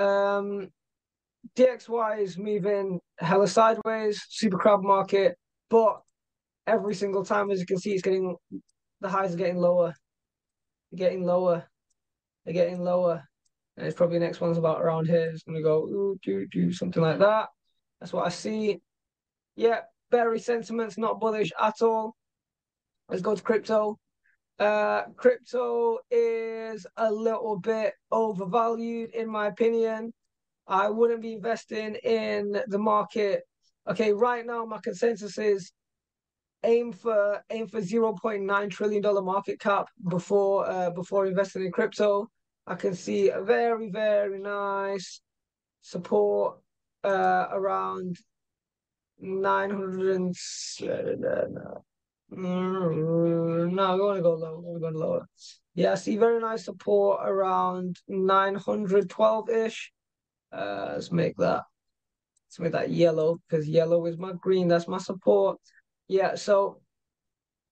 Um, 0.00 0.68
DXY 1.56 2.20
is 2.20 2.38
moving 2.38 3.00
hella 3.18 3.48
sideways, 3.48 4.22
super 4.28 4.58
crab 4.58 4.82
market, 4.82 5.36
but 5.68 6.00
every 6.66 6.94
single 6.94 7.24
time, 7.24 7.50
as 7.50 7.60
you 7.60 7.66
can 7.66 7.78
see, 7.78 7.92
it's 7.92 8.02
getting 8.02 8.36
the 9.00 9.08
highs 9.08 9.34
are 9.34 9.38
getting 9.38 9.58
lower, 9.58 9.94
they're 10.90 11.06
getting 11.06 11.24
lower, 11.24 11.64
they're 12.44 12.54
getting 12.54 12.82
lower, 12.82 13.22
and 13.76 13.86
it's 13.86 13.96
probably 13.96 14.18
the 14.18 14.24
next 14.24 14.40
one's 14.40 14.58
about 14.58 14.80
around 14.80 15.06
here. 15.06 15.30
It's 15.30 15.42
gonna 15.42 15.62
go 15.62 15.84
ooh, 15.84 16.18
do 16.22 16.46
do 16.48 16.72
something 16.72 17.02
like 17.02 17.18
that. 17.18 17.48
That's 18.00 18.12
what 18.12 18.26
I 18.26 18.30
see. 18.30 18.80
Yeah, 19.56 19.80
very 20.10 20.38
sentiments 20.38 20.98
not 20.98 21.20
bullish 21.20 21.50
at 21.60 21.82
all. 21.82 22.16
Let's 23.08 23.22
go 23.22 23.34
to 23.34 23.42
crypto. 23.42 23.98
Uh, 24.60 25.04
crypto 25.16 25.98
is 26.10 26.86
a 26.98 27.10
little 27.10 27.58
bit 27.58 27.94
overvalued, 28.12 29.08
in 29.14 29.26
my 29.26 29.46
opinion. 29.46 30.12
I 30.66 30.90
wouldn't 30.90 31.22
be 31.22 31.32
investing 31.32 31.94
in 32.04 32.60
the 32.68 32.78
market. 32.78 33.42
Okay, 33.88 34.12
right 34.12 34.44
now 34.44 34.66
my 34.66 34.78
consensus 34.84 35.38
is 35.38 35.72
aim 36.62 36.92
for 36.92 37.42
aim 37.48 37.66
for 37.68 37.80
zero 37.80 38.12
point 38.12 38.42
nine 38.42 38.68
trillion 38.68 39.00
dollar 39.00 39.22
market 39.22 39.58
cap 39.58 39.86
before 40.10 40.68
uh, 40.68 40.90
before 40.90 41.26
investing 41.26 41.64
in 41.64 41.72
crypto. 41.72 42.28
I 42.66 42.74
can 42.74 42.94
see 42.94 43.30
a 43.30 43.40
very 43.40 43.88
very 43.88 44.38
nice 44.38 45.22
support 45.80 46.58
uh, 47.02 47.46
around 47.50 48.18
nine 49.18 49.70
hundred 49.70 50.16
and 50.16 50.36
no, 52.32 53.96
we're 53.96 54.06
gonna 54.06 54.22
go 54.22 54.34
low. 54.34 54.60
We're 54.64 54.78
going 54.78 54.94
lower. 54.94 55.26
Yeah, 55.74 55.92
I 55.92 55.94
see 55.96 56.16
very 56.16 56.40
nice 56.40 56.64
support 56.64 57.20
around 57.24 57.98
nine 58.08 58.54
hundred 58.54 59.08
twelve 59.10 59.48
ish. 59.48 59.92
Uh, 60.52 60.90
let's 60.92 61.12
make 61.12 61.36
that. 61.36 61.62
Let's 62.48 62.58
make 62.60 62.72
that 62.72 62.90
yellow 62.90 63.38
because 63.48 63.68
yellow 63.68 64.06
is 64.06 64.18
my 64.18 64.32
green. 64.32 64.68
That's 64.68 64.88
my 64.88 64.98
support. 64.98 65.58
Yeah, 66.08 66.34
so 66.34 66.80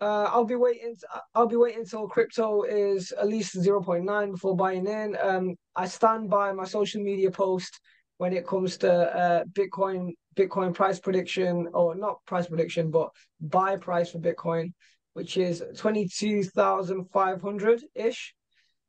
uh, 0.00 0.30
I'll 0.32 0.44
be 0.44 0.54
waiting. 0.54 0.94
I'll 1.34 1.48
be 1.48 1.56
waiting 1.56 1.80
until 1.80 2.08
crypto 2.08 2.62
is 2.62 3.12
at 3.12 3.26
least 3.26 3.56
0.9 3.56 4.30
before 4.32 4.56
buying 4.56 4.86
in. 4.86 5.16
Um, 5.20 5.56
I 5.74 5.86
stand 5.86 6.30
by 6.30 6.52
my 6.52 6.64
social 6.64 7.02
media 7.02 7.30
post 7.30 7.80
when 8.18 8.32
it 8.32 8.46
comes 8.46 8.76
to 8.78 8.92
uh, 8.92 9.44
Bitcoin 9.52 10.10
Bitcoin 10.38 10.72
price 10.72 11.00
prediction, 11.00 11.68
or 11.74 11.94
not 11.94 12.24
price 12.26 12.46
prediction, 12.46 12.90
but 12.90 13.10
buy 13.40 13.76
price 13.76 14.10
for 14.12 14.20
Bitcoin, 14.20 14.72
which 15.14 15.36
is 15.36 15.62
twenty 15.76 16.06
two 16.06 16.44
thousand 16.44 17.06
five 17.12 17.42
hundred 17.42 17.82
ish. 17.94 18.34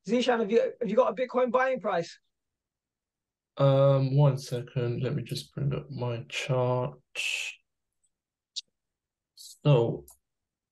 Zishan, 0.07 0.39
have 0.39 0.51
you 0.51 0.61
have 0.79 0.89
you 0.89 0.95
got 0.95 1.11
a 1.11 1.15
Bitcoin 1.21 1.51
buying 1.51 1.79
price? 1.79 2.19
Um, 3.57 4.15
one 4.15 4.37
second. 4.37 5.03
Let 5.03 5.15
me 5.15 5.23
just 5.23 5.53
bring 5.53 5.73
up 5.73 5.89
my 5.89 6.23
chart. 6.29 6.97
So, 9.35 10.05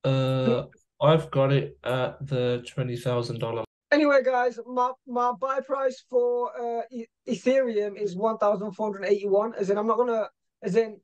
uh, 0.04 0.64
I've 1.02 1.30
got 1.32 1.52
it 1.52 1.78
at 1.84 2.26
the 2.26 2.64
twenty 2.68 2.96
thousand 2.96 3.40
dollar. 3.40 3.64
Anyway, 3.92 4.22
guys, 4.24 4.60
my 4.66 4.92
my 5.08 5.32
buy 5.40 5.60
price 5.62 6.04
for 6.10 6.52
uh 6.60 6.82
Ethereum 7.28 8.00
is 8.00 8.16
one 8.16 8.38
thousand 8.38 8.72
four 8.74 8.92
hundred 8.92 9.08
eighty 9.08 9.28
one. 9.28 9.54
As 9.56 9.70
in, 9.70 9.78
I'm 9.78 9.88
not 9.88 9.98
gonna. 9.98 10.28
As 10.62 10.76
in, 10.76 11.00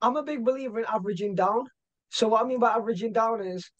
I'm 0.00 0.16
a 0.16 0.22
big 0.22 0.44
believer 0.44 0.80
in 0.80 0.86
averaging 0.86 1.34
down. 1.34 1.64
So 2.10 2.28
what 2.28 2.44
I 2.44 2.46
mean 2.46 2.58
by 2.58 2.70
averaging 2.74 3.12
down 3.12 3.40
is, 3.40 3.70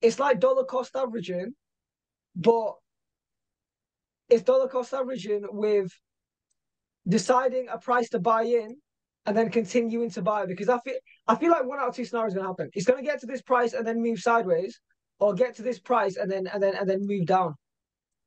it's 0.00 0.18
like 0.18 0.40
dollar 0.40 0.64
cost 0.64 0.94
averaging, 0.94 1.54
but 2.34 2.74
it's 4.28 4.42
dollar 4.42 4.68
cost 4.68 4.92
averaging 4.92 5.42
with 5.50 5.90
deciding 7.08 7.68
a 7.68 7.78
price 7.78 8.08
to 8.10 8.18
buy 8.18 8.42
in 8.42 8.76
and 9.24 9.36
then 9.36 9.50
continuing 9.50 10.10
to 10.10 10.22
buy 10.22 10.46
because 10.46 10.68
I 10.68 10.78
feel 10.80 10.94
I 11.26 11.34
feel 11.36 11.50
like 11.50 11.64
one 11.64 11.80
out 11.80 11.88
of 11.88 11.94
two 11.94 12.04
scenarios 12.04 12.34
gonna 12.34 12.46
happen. 12.46 12.70
It's 12.74 12.86
gonna 12.86 13.02
get 13.02 13.20
to 13.20 13.26
this 13.26 13.42
price 13.42 13.72
and 13.72 13.86
then 13.86 14.02
move 14.02 14.20
sideways, 14.20 14.80
or 15.18 15.34
get 15.34 15.56
to 15.56 15.62
this 15.62 15.78
price 15.78 16.16
and 16.16 16.30
then 16.30 16.46
and 16.46 16.62
then 16.62 16.74
and 16.76 16.88
then 16.88 17.00
move 17.02 17.26
down. 17.26 17.54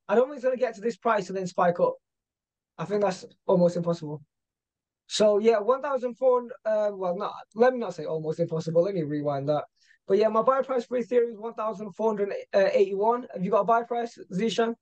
I 0.07 0.15
don't 0.15 0.25
think 0.25 0.37
it's 0.37 0.43
gonna 0.43 0.57
get 0.57 0.75
to 0.75 0.81
this 0.81 0.97
price 0.97 1.29
and 1.29 1.37
then 1.37 1.47
spike 1.47 1.79
up. 1.79 1.95
I 2.77 2.85
think 2.85 3.01
that's 3.01 3.25
almost 3.45 3.77
impossible. 3.77 4.21
So 5.11 5.39
yeah, 5.39 5.57
one 5.57 5.81
thousand 5.81 6.15
four. 6.15 6.43
Uh, 6.63 6.91
well, 6.93 7.17
not 7.17 7.33
let 7.55 7.73
me 7.73 7.79
not 7.79 7.95
say 7.95 8.05
almost 8.05 8.39
impossible. 8.39 8.83
Let 8.83 8.93
me 8.93 9.01
rewind 9.01 9.49
that. 9.49 9.63
But 10.07 10.19
yeah, 10.19 10.27
my 10.27 10.43
buy 10.43 10.61
price 10.61 10.85
for 10.85 10.99
Ethereum 10.99 11.31
is 11.31 11.39
one 11.39 11.55
thousand 11.55 11.91
four 11.93 12.11
hundred 12.11 12.31
eighty-one. 12.53 13.25
Have 13.33 13.43
you 13.43 13.49
got 13.49 13.61
a 13.61 13.65
buy 13.65 13.81
price, 13.83 14.19
Zishan? 14.31 14.75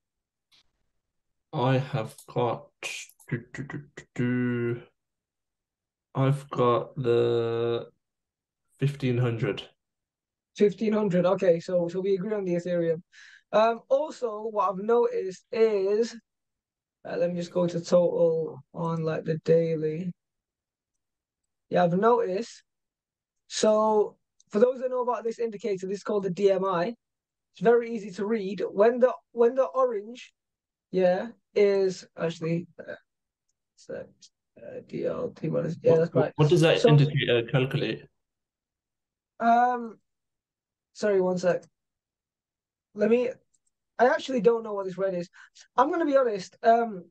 I 1.54 1.78
have 1.78 2.14
got. 2.34 2.68
Do, 3.30 3.42
do, 3.54 3.64
do, 3.64 3.82
do, 4.16 4.82
I've 6.14 6.50
got 6.50 6.96
the 6.96 7.88
fifteen 8.80 9.18
hundred. 9.18 9.64
Fifteen 10.58 10.92
hundred. 10.92 11.26
Okay, 11.26 11.62
so 11.62 11.88
so 11.88 12.02
we 12.02 12.16
agree 12.16 12.34
on 12.34 12.44
the 12.44 12.56
Ethereum. 12.56 13.02
Um, 13.54 13.80
also, 13.88 14.44
what 14.52 14.70
I've 14.70 14.84
noticed 14.84 15.46
is, 15.54 16.14
uh, 17.10 17.16
let 17.16 17.30
me 17.32 17.38
just 17.38 17.52
go 17.52 17.66
to 17.66 17.80
total 17.80 18.60
on 18.74 19.04
like 19.04 19.24
the 19.24 19.38
daily. 19.46 20.12
Yeah, 21.70 21.84
I've 21.84 21.98
noticed. 21.98 22.64
So 23.48 24.16
for 24.50 24.60
those 24.60 24.80
that 24.80 24.90
know 24.90 25.02
about 25.02 25.24
this 25.24 25.40
indicator, 25.40 25.88
this 25.88 25.98
is 25.98 26.04
called 26.04 26.24
the 26.24 26.32
DMI. 26.32 26.94
It's 27.54 27.62
very 27.62 27.92
easy 27.92 28.12
to 28.12 28.26
read. 28.26 28.64
When 28.72 29.00
the 29.00 29.14
when 29.32 29.56
the 29.56 29.66
orange, 29.66 30.34
yeah, 30.92 31.30
is 31.56 32.06
actually 32.18 32.68
uh, 32.80 32.94
so, 33.76 34.06
uh, 34.58 34.82
DLT 34.88 35.50
minus 35.50 35.76
yeah, 35.82 35.96
that's 35.96 36.14
right. 36.14 36.32
What 36.36 36.50
does 36.50 36.62
that 36.62 36.82
so, 36.82 36.90
indicator 36.90 37.44
calculate? 37.52 38.04
Um, 39.40 39.98
sorry, 40.94 41.22
one 41.22 41.38
sec. 41.38 41.64
Let 42.96 43.10
me. 43.10 43.30
I 44.00 44.08
actually 44.08 44.42
don't 44.42 44.64
know 44.64 44.74
what 44.74 44.86
this 44.86 44.98
red 44.98 45.16
is. 45.16 45.30
I'm 45.76 45.88
going 45.88 46.00
to 46.00 46.06
be 46.06 46.18
honest. 46.18 46.56
Um, 46.62 47.06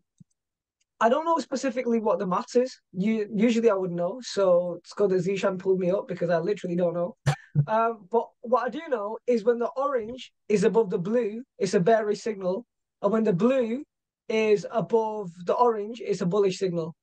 I 1.00 1.08
don't 1.10 1.26
know 1.26 1.38
specifically 1.38 2.00
what 2.00 2.18
the 2.18 2.26
maths 2.26 2.56
is. 2.56 2.80
You 2.92 3.28
usually 3.34 3.70
I 3.70 3.74
would 3.74 3.90
know. 3.90 4.18
So 4.22 4.76
it's 4.78 4.94
good 4.94 5.10
that 5.10 5.24
Zishan 5.24 5.58
pulled 5.58 5.78
me 5.78 5.90
up 5.90 6.08
because 6.08 6.30
I 6.30 6.38
literally 6.38 6.76
don't 6.76 6.94
know. 6.94 7.16
um, 7.66 8.06
but 8.10 8.28
what 8.40 8.64
I 8.64 8.70
do 8.70 8.80
know 8.88 9.18
is 9.26 9.44
when 9.44 9.58
the 9.58 9.70
orange 9.76 10.32
is 10.48 10.64
above 10.64 10.90
the 10.90 10.98
blue, 10.98 11.42
it's 11.58 11.74
a 11.74 11.80
bearish 11.80 12.22
signal, 12.22 12.64
and 13.02 13.12
when 13.12 13.24
the 13.24 13.32
blue 13.32 13.84
is 14.28 14.66
above 14.70 15.30
the 15.44 15.54
orange, 15.54 16.00
it's 16.04 16.22
a 16.22 16.26
bullish 16.26 16.58
signal, 16.58 16.94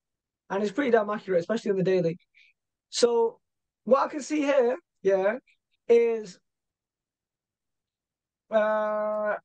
and 0.50 0.64
it's 0.64 0.72
pretty 0.72 0.92
damn 0.92 1.10
accurate, 1.10 1.42
especially 1.42 1.72
on 1.72 1.78
the 1.78 1.84
daily. 1.84 2.18
So 2.90 3.40
what 3.84 4.04
I 4.04 4.08
can 4.08 4.22
see 4.22 4.42
here, 4.42 4.78
yeah, 5.04 5.38
is 5.88 6.40
uh 8.50 9.36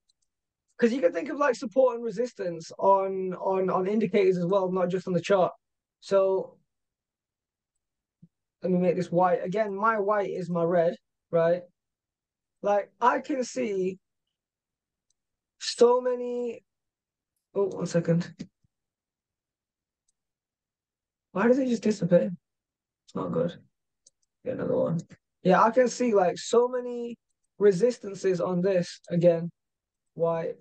because 0.78 0.94
you 0.94 1.00
can 1.00 1.12
think 1.12 1.28
of 1.28 1.38
like 1.38 1.56
support 1.56 1.97
and 1.97 2.04
resistance 2.04 2.70
on 2.78 3.35
on 3.35 3.68
on 3.68 3.88
indicators 3.88 4.38
as 4.38 4.47
well, 4.47 4.70
not 4.70 4.88
just 4.88 5.08
on 5.08 5.12
the 5.12 5.20
chart. 5.20 5.52
So 6.00 6.56
let 8.62 8.70
me 8.70 8.78
make 8.78 8.97
this 8.97 9.11
white 9.11 9.44
again. 9.44 9.75
My 9.75 9.99
white 9.99 10.30
is 10.30 10.49
my 10.49 10.62
red, 10.62 10.94
right? 11.30 11.62
Like 12.62 12.90
I 13.00 13.20
can 13.20 13.42
see 13.42 13.99
so 15.58 16.00
many. 16.00 16.62
Oh, 17.54 17.66
one 17.66 17.87
second. 17.87 18.32
Why 21.32 21.49
does 21.49 21.58
it 21.58 21.68
just 21.68 21.82
disappear? 21.82 22.30
It's 23.06 23.14
not 23.14 23.32
good. 23.32 23.54
Get 24.44 24.54
another 24.54 24.76
one. 24.76 25.00
Yeah, 25.42 25.62
I 25.62 25.70
can 25.70 25.88
see 25.88 26.14
like 26.14 26.38
so 26.38 26.68
many 26.68 27.16
resistances 27.58 28.40
on 28.40 28.61
this 28.61 29.00
again. 29.11 29.50
White 30.14 30.56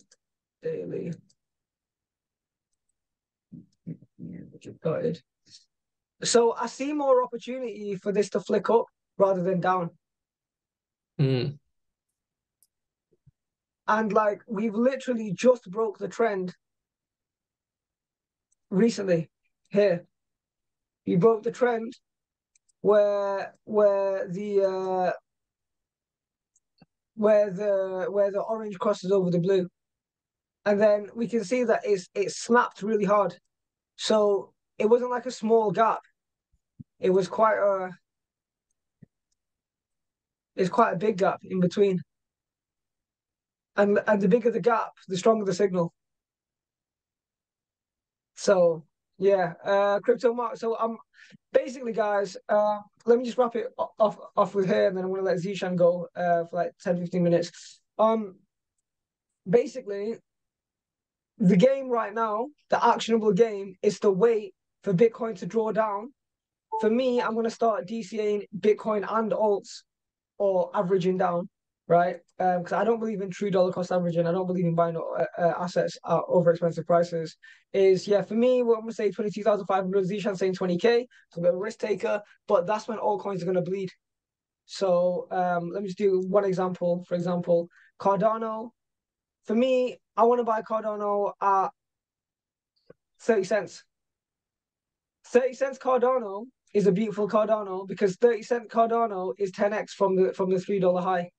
daily. 0.61 1.13
Gutted. 4.81 5.21
So 6.23 6.53
I 6.53 6.67
see 6.67 6.93
more 6.93 7.23
opportunity 7.23 7.95
for 7.95 8.11
this 8.11 8.29
to 8.31 8.39
flick 8.39 8.69
up 8.69 8.85
rather 9.17 9.43
than 9.43 9.61
down. 9.61 9.91
Mm. 11.19 11.57
And 13.87 14.13
like 14.13 14.41
we've 14.47 14.75
literally 14.75 15.31
just 15.33 15.69
broke 15.69 15.97
the 15.97 16.07
trend 16.07 16.53
recently 18.69 19.29
here. 19.69 20.05
You 21.05 21.17
broke 21.17 21.43
the 21.43 21.51
trend 21.51 21.95
where 22.81 23.53
where 23.63 24.27
the 24.27 24.63
uh 24.63 25.11
where 27.15 27.49
the 27.49 28.07
where 28.09 28.31
the 28.31 28.41
orange 28.41 28.77
crosses 28.77 29.11
over 29.11 29.31
the 29.31 29.39
blue 29.39 29.67
and 30.67 30.81
then 30.81 31.07
we 31.15 31.27
can 31.29 31.45
see 31.45 31.63
that 31.63 31.81
it's 31.85 32.09
it 32.13 32.29
snapped 32.29 32.81
really 32.83 33.05
hard. 33.05 33.37
So 33.95 34.53
it 34.77 34.89
wasn't 34.89 35.11
like 35.11 35.25
a 35.25 35.31
small 35.31 35.71
gap. 35.71 36.01
It 36.99 37.09
was 37.09 37.29
quite 37.29 37.57
a 37.57 37.91
it's 40.57 40.69
quite 40.69 40.91
a 40.93 40.97
big 40.97 41.17
gap 41.17 41.39
in 41.43 41.61
between. 41.61 42.01
And 43.77 43.99
and 44.07 44.21
the 44.21 44.27
bigger 44.27 44.51
the 44.51 44.59
gap, 44.59 44.91
the 45.07 45.15
stronger 45.15 45.45
the 45.45 45.53
signal. 45.53 45.93
So 48.35 48.83
yeah, 49.17 49.53
uh 49.63 49.99
crypto 50.01 50.33
market. 50.33 50.59
So 50.59 50.75
I'm 50.77 50.97
basically 51.53 51.93
guys, 51.93 52.35
uh 52.49 52.79
let 53.05 53.17
me 53.17 53.23
just 53.23 53.37
wrap 53.37 53.55
it 53.55 53.67
off 53.77 54.17
off 54.35 54.53
with 54.53 54.67
here, 54.67 54.87
and 54.87 54.97
then 54.97 55.05
I'm 55.05 55.11
gonna 55.11 55.23
let 55.23 55.37
Zishan 55.37 55.77
go 55.77 56.09
uh 56.13 56.43
for 56.43 56.57
like 56.57 56.73
10, 56.83 56.97
15 56.97 57.23
minutes. 57.23 57.79
Um 57.97 58.35
basically 59.49 60.17
the 61.39 61.57
game 61.57 61.89
right 61.89 62.13
now, 62.13 62.47
the 62.69 62.83
actionable 62.85 63.33
game, 63.33 63.75
is 63.81 63.99
to 63.99 64.11
wait 64.11 64.53
for 64.83 64.93
Bitcoin 64.93 65.37
to 65.39 65.45
draw 65.45 65.71
down. 65.71 66.13
For 66.81 66.89
me, 66.89 67.21
I'm 67.21 67.33
going 67.33 67.45
to 67.45 67.49
start 67.49 67.87
DCAing 67.87 68.45
Bitcoin 68.59 69.05
and 69.09 69.31
alts 69.31 69.83
or 70.37 70.69
averaging 70.73 71.17
down, 71.17 71.49
right? 71.87 72.17
Because 72.37 72.73
um, 72.73 72.79
I 72.79 72.83
don't 72.83 72.99
believe 72.99 73.21
in 73.21 73.31
true 73.31 73.49
dollar 73.49 73.71
cost 73.71 73.91
averaging. 73.91 74.27
I 74.27 74.31
don't 74.31 74.45
believe 74.45 74.65
in 74.65 74.75
buying 74.75 74.95
uh, 74.95 75.25
uh, 75.37 75.53
assets 75.59 75.97
at 76.07 76.19
over 76.27 76.51
expensive 76.51 76.85
prices. 76.85 77.35
Is 77.73 78.07
yeah, 78.07 78.21
for 78.21 78.35
me, 78.35 78.63
what 78.63 78.79
I'm 78.79 78.87
to 78.87 78.93
say 78.93 79.11
22,500, 79.11 80.05
Zishan 80.05 80.37
saying 80.37 80.55
20K, 80.55 81.05
so 81.31 81.41
of 81.41 81.53
a 81.53 81.57
risk 81.57 81.79
taker, 81.79 82.21
but 82.47 82.67
that's 82.67 82.87
when 82.87 82.99
all 82.99 83.19
coins 83.19 83.41
are 83.41 83.45
going 83.45 83.55
to 83.55 83.61
bleed. 83.61 83.89
So 84.65 85.27
um, 85.31 85.71
let 85.71 85.81
me 85.81 85.87
just 85.87 85.97
do 85.97 86.23
one 86.27 86.45
example. 86.45 87.03
For 87.07 87.15
example, 87.15 87.69
Cardano, 87.99 88.69
for 89.45 89.55
me, 89.55 89.97
I 90.17 90.23
want 90.23 90.39
to 90.39 90.43
buy 90.43 90.61
Cardano 90.63 91.31
at 91.41 91.69
30 93.21 93.43
cents. 93.43 93.83
30 95.27 95.53
cents 95.53 95.77
Cardano 95.77 96.45
is 96.73 96.87
a 96.87 96.91
beautiful 96.91 97.29
Cardano 97.29 97.87
because 97.87 98.15
30 98.15 98.41
cent 98.41 98.69
Cardano 98.69 99.33
is 99.37 99.51
10x 99.51 99.91
from 99.91 100.15
the 100.15 100.33
from 100.33 100.49
the 100.49 100.59
three 100.59 100.79
dollar 100.79 101.01
high. 101.01 101.29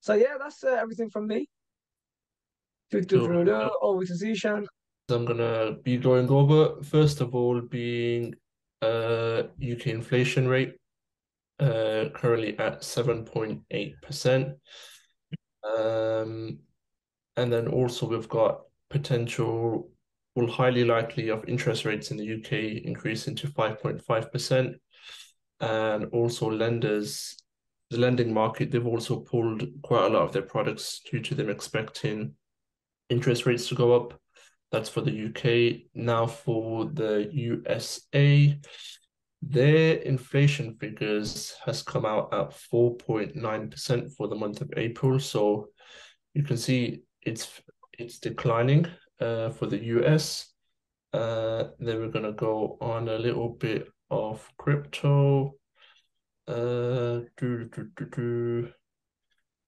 So 0.00 0.14
yeah, 0.14 0.36
that's 0.38 0.64
uh, 0.64 0.70
everything 0.80 1.10
from 1.10 1.26
me. 1.26 1.48
Over 3.80 4.04
to 4.04 4.12
Zishan. 4.12 4.66
I'm 5.08 5.24
gonna 5.24 5.76
be 5.82 5.96
going 5.98 6.28
over 6.28 6.82
first 6.82 7.20
of 7.20 7.34
all 7.34 7.60
being 7.60 8.34
uh 8.80 9.42
UK 9.60 9.88
inflation 9.88 10.48
rate 10.48 10.74
uh, 11.60 12.08
currently 12.14 12.58
at 12.58 12.80
7.8%. 12.82 14.54
Um, 15.64 16.58
and 17.36 17.52
then 17.52 17.68
also 17.68 18.06
we've 18.06 18.28
got 18.28 18.62
potential, 18.90 19.90
well, 20.34 20.46
highly 20.46 20.84
likely 20.84 21.30
of 21.30 21.48
interest 21.48 21.84
rates 21.84 22.10
in 22.10 22.16
the 22.16 22.34
UK 22.34 22.84
increasing 22.84 23.34
to 23.36 23.48
5.5%. 23.48 24.74
And 25.60 26.04
also 26.06 26.50
lenders, 26.50 27.36
the 27.90 27.98
lending 27.98 28.34
market, 28.34 28.70
they've 28.70 28.86
also 28.86 29.20
pulled 29.20 29.64
quite 29.82 30.06
a 30.06 30.08
lot 30.08 30.22
of 30.22 30.32
their 30.32 30.42
products 30.42 31.00
due 31.08 31.20
to 31.20 31.34
them 31.34 31.48
expecting 31.48 32.34
interest 33.08 33.46
rates 33.46 33.68
to 33.68 33.74
go 33.74 33.94
up. 33.94 34.18
That's 34.72 34.88
for 34.88 35.02
the 35.02 35.26
UK. 35.26 35.82
Now 35.94 36.26
for 36.26 36.86
the 36.86 37.28
USA, 37.32 38.58
their 39.42 39.96
inflation 39.96 40.76
figures 40.76 41.54
has 41.66 41.82
come 41.82 42.06
out 42.06 42.32
at 42.32 42.50
4.9% 42.50 44.16
for 44.16 44.28
the 44.28 44.36
month 44.36 44.60
of 44.60 44.72
April. 44.76 45.18
So 45.18 45.68
you 46.32 46.44
can 46.44 46.56
see 46.56 47.02
it's 47.22 47.60
it's 47.98 48.18
declining 48.18 48.86
uh, 49.20 49.50
for 49.50 49.66
the 49.66 49.82
US. 49.96 50.52
Uh, 51.12 51.64
then 51.78 51.98
we're 51.98 52.08
going 52.08 52.24
to 52.24 52.32
go 52.32 52.78
on 52.80 53.08
a 53.08 53.18
little 53.18 53.50
bit 53.50 53.88
of 54.10 54.48
crypto. 54.58 55.54
Uh. 56.46 57.20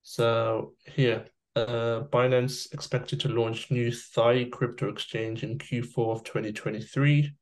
So 0.03 0.75
here, 0.87 1.27
uh, 1.57 2.03
Binance 2.13 2.73
expected 2.73 3.21
to 3.21 3.29
launch 3.29 3.71
new 3.71 3.93
Thai 4.15 4.45
crypto 4.51 4.89
exchange 4.89 5.43
in 5.43 5.59
Q4 5.59 6.13
of 6.13 6.25
2023. 6.25 7.35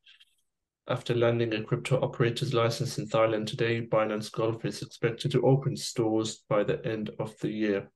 After 0.87 1.15
landing 1.15 1.53
a 1.53 1.63
crypto 1.63 2.01
operator's 2.01 2.53
license 2.53 2.97
in 2.97 3.07
Thailand 3.07 3.47
today, 3.47 3.85
Binance 3.85 4.29
Gulf 4.29 4.65
is 4.65 4.81
expected 4.81 5.31
to 5.31 5.45
open 5.47 5.77
stores 5.77 6.43
by 6.49 6.63
the 6.63 6.85
end 6.85 7.09
of 7.19 7.37
the 7.39 7.49
year. 7.49 7.89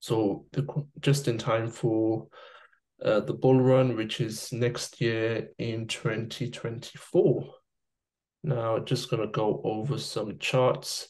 So 0.00 0.46
the, 0.52 0.66
just 1.00 1.28
in 1.28 1.36
time 1.36 1.68
for 1.68 2.28
uh, 3.04 3.20
the 3.20 3.34
bull 3.34 3.60
run, 3.60 3.96
which 3.96 4.22
is 4.22 4.50
next 4.50 5.00
year 5.00 5.50
in 5.58 5.86
2024. 5.86 7.54
Now, 8.44 8.78
just 8.78 9.10
going 9.10 9.22
to 9.22 9.28
go 9.28 9.60
over 9.64 9.98
some 9.98 10.38
charts. 10.38 11.08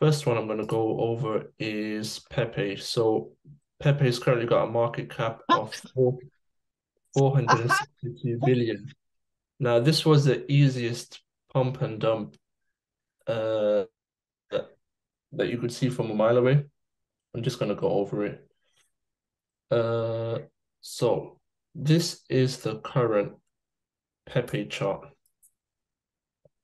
First 0.00 0.26
one 0.26 0.36
I'm 0.36 0.48
going 0.48 0.58
to 0.58 0.66
go 0.66 0.98
over 1.00 1.52
is 1.60 2.20
Pepe. 2.30 2.76
So 2.76 3.30
Pepe's 3.78 4.18
currently 4.18 4.46
got 4.46 4.64
a 4.64 4.70
market 4.70 5.14
cap 5.14 5.42
of 5.48 5.72
four, 5.94 6.18
462 7.14 8.40
billion. 8.44 8.92
Now, 9.62 9.78
this 9.78 10.04
was 10.04 10.24
the 10.24 10.44
easiest 10.50 11.20
pump 11.54 11.82
and 11.82 12.00
dump 12.00 12.36
uh, 13.28 13.84
that, 14.50 14.66
that 15.30 15.50
you 15.50 15.58
could 15.58 15.72
see 15.72 15.88
from 15.88 16.10
a 16.10 16.14
mile 16.14 16.36
away. 16.36 16.64
I'm 17.32 17.44
just 17.44 17.60
going 17.60 17.68
to 17.68 17.80
go 17.80 17.88
over 17.88 18.26
it. 18.26 18.44
Uh, 19.70 20.40
so 20.80 21.38
this 21.76 22.22
is 22.28 22.56
the 22.58 22.78
current 22.80 23.34
Pepe 24.26 24.66
chart. 24.66 25.06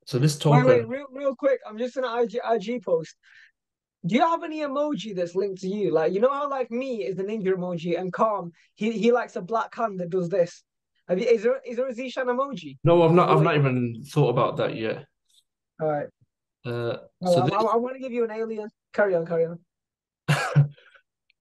So 0.07 0.19
this 0.19 0.37
token. 0.37 0.65
Wait, 0.65 0.81
wait, 0.81 0.89
real, 0.89 1.07
real 1.13 1.37
quick. 1.37 1.61
I'm 1.69 1.79
just 1.79 1.95
gonna 1.95 2.23
IG, 2.23 2.41
IG 2.45 2.83
post. 2.83 3.15
Do 4.07 4.15
you 4.15 4.23
have 4.23 4.43
any 4.43 4.61
emoji 4.61 5.15
that's 5.15 5.35
linked 5.35 5.61
to 5.63 5.69
you? 5.69 5.93
Like, 5.93 6.13
you 6.13 6.21
know 6.21 6.33
how 6.33 6.49
like 6.49 6.71
me 6.71 7.05
is 7.05 7.17
the 7.17 7.25
ninja 7.25 7.49
emoji 7.49 7.99
and 7.99 8.13
Calm, 8.13 8.53
he 8.75 8.93
he 8.93 9.13
likes 9.13 9.37
a 9.37 9.43
black 9.43 9.75
hand 9.75 10.01
that 10.01 10.11
does 10.11 10.29
this. 10.29 10.63
Have 11.09 11.19
you, 11.19 11.27
is 11.27 11.43
there 11.43 11.61
is 11.65 11.77
there 11.77 11.89
a 11.89 11.95
Zishan 11.95 12.27
emoji? 12.27 12.77
No, 12.85 13.03
I've 13.03 13.13
not. 13.13 13.31
I've 13.31 13.43
not 13.43 13.57
even 13.57 14.05
thought 14.07 14.29
about 14.29 14.57
that 14.59 14.77
yet. 14.77 15.07
All 15.81 15.89
right. 15.89 16.09
Uh, 16.67 16.99
so 17.25 17.43
I'm, 17.43 17.53
I'm, 17.53 17.67
I'm 17.67 17.95
to 17.95 17.99
give 17.99 18.13
you 18.13 18.25
an 18.25 18.31
alien. 18.31 18.69
Carry 18.93 19.15
on, 19.15 19.25
carry 19.25 19.47
on. 19.47 19.59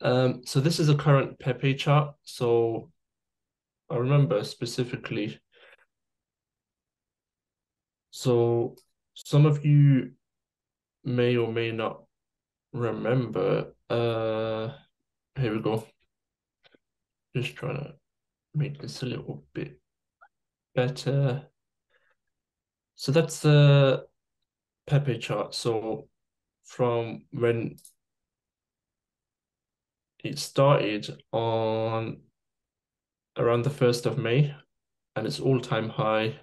um, 0.01 0.41
so 0.45 0.59
this 0.59 0.79
is 0.79 0.89
a 0.89 0.95
current 0.95 1.37
Pepe 1.39 1.73
chart. 1.73 2.13
So 2.23 2.91
I 3.89 3.97
remember 3.97 4.43
specifically 4.43 5.39
so 8.17 8.75
some 9.13 9.45
of 9.45 9.63
you 9.63 10.13
may 11.03 11.37
or 11.37 11.51
may 11.51 11.71
not 11.71 12.01
remember. 12.73 13.75
Uh, 13.87 14.69
here 15.39 15.53
we 15.53 15.61
go. 15.61 15.85
Just 17.35 17.55
trying 17.55 17.75
to 17.75 17.93
make 18.57 18.81
this 18.81 19.03
a 19.03 19.05
little 19.05 19.45
bit 19.53 19.79
better. 20.75 21.43
So 22.95 23.11
that's 23.11 23.39
the 23.39 24.05
Pepe 24.85 25.19
chart. 25.19 25.53
So 25.53 26.09
from 26.63 27.23
when 27.31 27.75
it 30.23 30.39
started 30.39 31.21
on 31.31 32.21
around 33.37 33.63
the 33.63 33.69
1st 33.69 34.05
of 34.07 34.17
May 34.17 34.53
and 35.15 35.27
its 35.27 35.39
all-time 35.39 35.89
high 35.89 36.39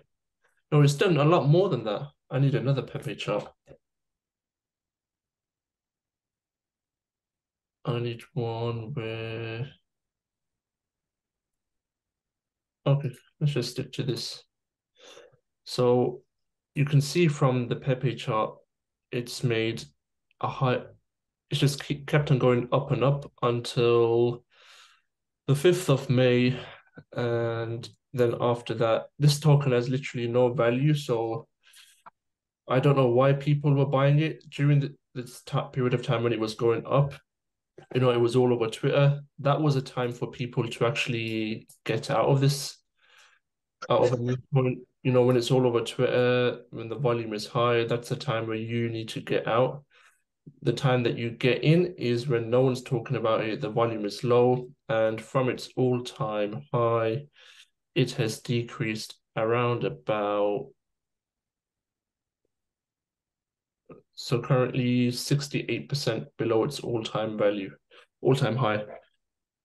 no, 0.74 0.82
it's 0.82 0.94
done 0.94 1.16
a 1.18 1.24
lot 1.24 1.46
more 1.48 1.68
than 1.68 1.84
that. 1.84 2.08
I 2.28 2.40
need 2.40 2.56
another 2.56 2.82
Pepe 2.82 3.14
chart. 3.14 3.48
I 7.84 8.00
need 8.00 8.22
one 8.32 8.92
where... 8.92 9.70
Okay, 12.86 13.10
let's 13.40 13.52
just 13.52 13.70
stick 13.70 13.92
to 13.92 14.02
this. 14.02 14.42
So 15.64 16.22
you 16.74 16.84
can 16.84 17.00
see 17.00 17.28
from 17.28 17.68
the 17.68 17.76
Pepe 17.76 18.14
chart, 18.16 18.54
it's 19.10 19.42
made 19.42 19.84
a 20.40 20.48
high, 20.48 20.82
it's 21.50 21.60
just 21.60 21.82
kept 22.06 22.30
on 22.30 22.38
going 22.38 22.68
up 22.72 22.90
and 22.90 23.02
up 23.02 23.30
until 23.42 24.44
the 25.46 25.54
5th 25.54 25.88
of 25.88 26.10
May 26.10 26.58
and 27.16 27.88
then 28.12 28.36
after 28.40 28.74
that, 28.74 29.06
this 29.18 29.40
token 29.40 29.72
has 29.72 29.88
literally 29.88 30.28
no 30.28 30.52
value. 30.52 30.94
So 30.94 31.48
I 32.68 32.80
don't 32.80 32.96
know 32.96 33.08
why 33.08 33.32
people 33.32 33.74
were 33.74 33.86
buying 33.86 34.20
it 34.20 34.48
during 34.50 34.80
the, 34.80 34.94
this 35.14 35.42
period 35.72 35.94
of 35.94 36.02
time 36.02 36.22
when 36.22 36.32
it 36.32 36.40
was 36.40 36.54
going 36.54 36.84
up. 36.86 37.12
You 37.94 38.00
know, 38.00 38.10
it 38.10 38.20
was 38.20 38.36
all 38.36 38.52
over 38.52 38.68
Twitter. 38.68 39.20
That 39.40 39.60
was 39.60 39.76
a 39.76 39.82
time 39.82 40.12
for 40.12 40.30
people 40.30 40.68
to 40.68 40.86
actually 40.86 41.66
get 41.84 42.10
out 42.10 42.26
of 42.26 42.40
this, 42.40 42.76
out 43.90 44.12
of 44.12 44.12
a 44.12 44.36
point. 44.54 44.78
You 45.02 45.12
know, 45.12 45.22
when 45.22 45.36
it's 45.36 45.50
all 45.50 45.66
over 45.66 45.80
Twitter, 45.82 46.62
when 46.70 46.88
the 46.88 46.96
volume 46.96 47.34
is 47.34 47.46
high, 47.46 47.84
that's 47.84 48.10
a 48.10 48.16
time 48.16 48.46
where 48.46 48.56
you 48.56 48.88
need 48.88 49.08
to 49.10 49.20
get 49.20 49.46
out. 49.46 49.84
The 50.62 50.72
time 50.72 51.02
that 51.04 51.18
you 51.18 51.30
get 51.30 51.62
in 51.62 51.94
is 51.98 52.28
when 52.28 52.50
no 52.50 52.62
one's 52.62 52.82
talking 52.82 53.16
about 53.16 53.44
it, 53.44 53.60
the 53.60 53.70
volume 53.70 54.04
is 54.04 54.24
low, 54.24 54.68
and 54.88 55.20
from 55.20 55.48
its 55.48 55.68
all-time 55.76 56.62
high, 56.72 57.26
it 57.94 58.12
has 58.12 58.40
decreased 58.40 59.16
around 59.36 59.84
about 59.84 60.68
so 64.14 64.40
currently 64.40 65.08
68% 65.08 66.26
below 66.38 66.64
its 66.64 66.80
all-time 66.80 67.36
value, 67.38 67.70
all-time 68.20 68.56
high. 68.56 68.84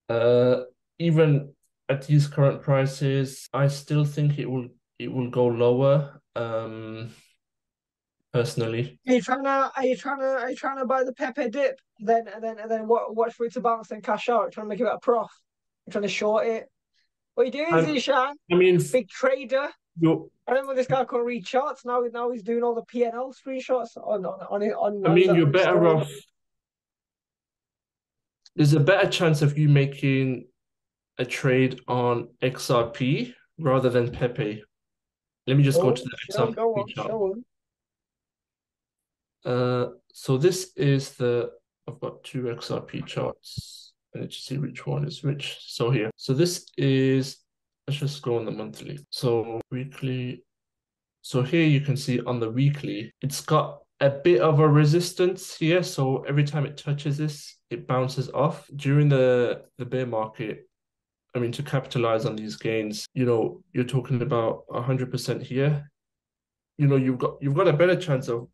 Uh, 0.08 0.62
even 0.98 1.54
at 1.88 2.06
these 2.08 2.28
current 2.28 2.62
prices, 2.62 3.48
I 3.54 3.68
still 3.68 4.06
think 4.06 4.40
it 4.40 4.50
will 4.50 4.68
it 4.98 5.12
will 5.12 5.30
go 5.30 5.46
lower. 5.46 6.22
Um, 6.36 7.12
personally. 8.32 9.00
Are 9.08 9.14
you 9.14 9.22
trying 9.22 9.44
to 9.44 9.72
are 9.76 9.86
you 9.86 9.96
trying 9.96 10.20
to 10.20 10.26
are 10.26 10.50
you 10.50 10.56
trying 10.56 10.78
to 10.78 10.86
buy 10.86 11.04
the 11.04 11.14
Pepe 11.14 11.50
dip? 11.50 11.80
Then 12.00 12.28
and 12.28 12.44
then 12.44 12.60
and 12.60 12.70
then 12.70 12.88
watch 12.88 13.34
for 13.34 13.46
it 13.46 13.54
to 13.54 13.62
bounce 13.62 13.92
and 13.92 14.04
cash 14.04 14.30
out, 14.30 14.52
trying 14.52 14.66
to 14.66 14.70
make 14.70 14.80
it 14.80 14.86
a 14.86 15.00
prof. 15.00 15.30
You're 15.86 15.92
trying 15.92 16.04
to 16.04 16.08
short 16.08 16.48
it. 16.48 16.68
What 17.36 17.44
are 17.44 17.46
you 17.46 17.52
doing, 17.52 17.74
um, 17.74 17.86
Zishan? 17.86 18.34
I 18.52 18.56
mean, 18.56 18.80
big 18.92 19.10
trader. 19.10 19.70
You're, 19.98 20.28
I 20.48 20.52
remember 20.52 20.76
this 20.76 20.88
guy 20.88 21.04
couldn't 21.06 21.26
read 21.26 21.46
charts. 21.46 21.86
Now, 21.86 22.04
now 22.12 22.32
he's 22.32 22.44
doing 22.44 22.64
all 22.64 22.76
the 22.76 22.84
PNL 22.84 23.34
screenshots 23.36 23.98
on 23.98 24.26
on 24.26 24.64
on. 24.64 24.64
on 24.64 25.08
I 25.08 25.14
mean, 25.14 25.36
you're 25.36 25.48
better 25.48 25.88
off. 25.88 26.10
There's 28.56 28.74
a 28.74 28.80
better 28.80 29.10
chance 29.10 29.42
of 29.42 29.58
you 29.58 29.70
making 29.70 30.48
a 31.18 31.26
trade 31.26 31.80
on 31.88 32.30
XRP 32.42 33.34
rather 33.60 33.90
than 33.90 34.12
Pepe. 34.12 34.64
Let 35.48 35.58
me 35.58 35.64
just 35.64 35.80
oh, 35.80 35.84
go 35.84 35.92
to 35.94 36.04
the 36.04 36.34
XRP 36.34 36.56
go 36.56 36.74
on, 36.76 36.88
chart. 36.88 37.12
Uh, 39.46 39.94
so 40.14 40.38
this 40.38 40.72
is 40.76 41.12
the. 41.14 41.52
I've 41.88 42.00
got 42.00 42.24
two 42.24 42.44
XRP 42.44 43.06
charts. 43.06 43.94
I 44.16 44.20
need 44.20 44.32
to 44.32 44.38
see 44.38 44.58
which 44.58 44.86
one 44.86 45.06
is 45.06 45.24
which. 45.24 45.58
So 45.62 45.92
here. 45.92 46.12
So 46.16 46.34
this 46.34 46.68
is, 46.78 47.38
let's 47.90 48.00
just 48.00 48.22
go 48.22 48.38
on 48.38 48.46
the 48.46 48.52
monthly. 48.52 49.00
So 49.10 49.60
weekly. 49.72 50.44
So 51.24 51.42
here 51.42 51.66
you 51.66 51.82
can 51.82 51.98
see 51.98 52.22
on 52.22 52.40
the 52.40 52.50
weekly, 52.50 53.12
it's 53.24 53.42
got 53.42 53.80
a 54.00 54.12
bit 54.12 54.42
of 54.42 54.60
a 54.60 54.68
resistance 54.68 55.58
here. 55.58 55.82
So 55.82 56.24
every 56.28 56.44
time 56.44 56.68
it 56.68 56.78
touches 56.78 57.18
this, 57.18 57.58
it 57.72 57.88
bounces 57.88 58.30
off. 58.30 58.70
During 58.76 59.10
the, 59.10 59.64
the 59.80 59.86
bear 59.86 60.06
market, 60.06 60.70
I 61.36 61.40
mean, 61.40 61.52
to 61.54 61.64
capitalize 61.64 62.28
on 62.28 62.36
these 62.36 62.58
gains, 62.58 63.08
you 63.16 63.26
know, 63.26 63.64
you're 63.74 63.84
talking 63.84 64.22
about 64.22 64.68
100% 64.68 65.42
here. 65.42 65.90
You 66.78 66.88
know, 66.88 66.96
you've 66.96 67.18
got 67.18 67.38
you've 67.42 67.56
got 67.56 67.68
a 67.68 67.74
better 67.74 67.96
chance 67.96 68.28
of 68.28 68.48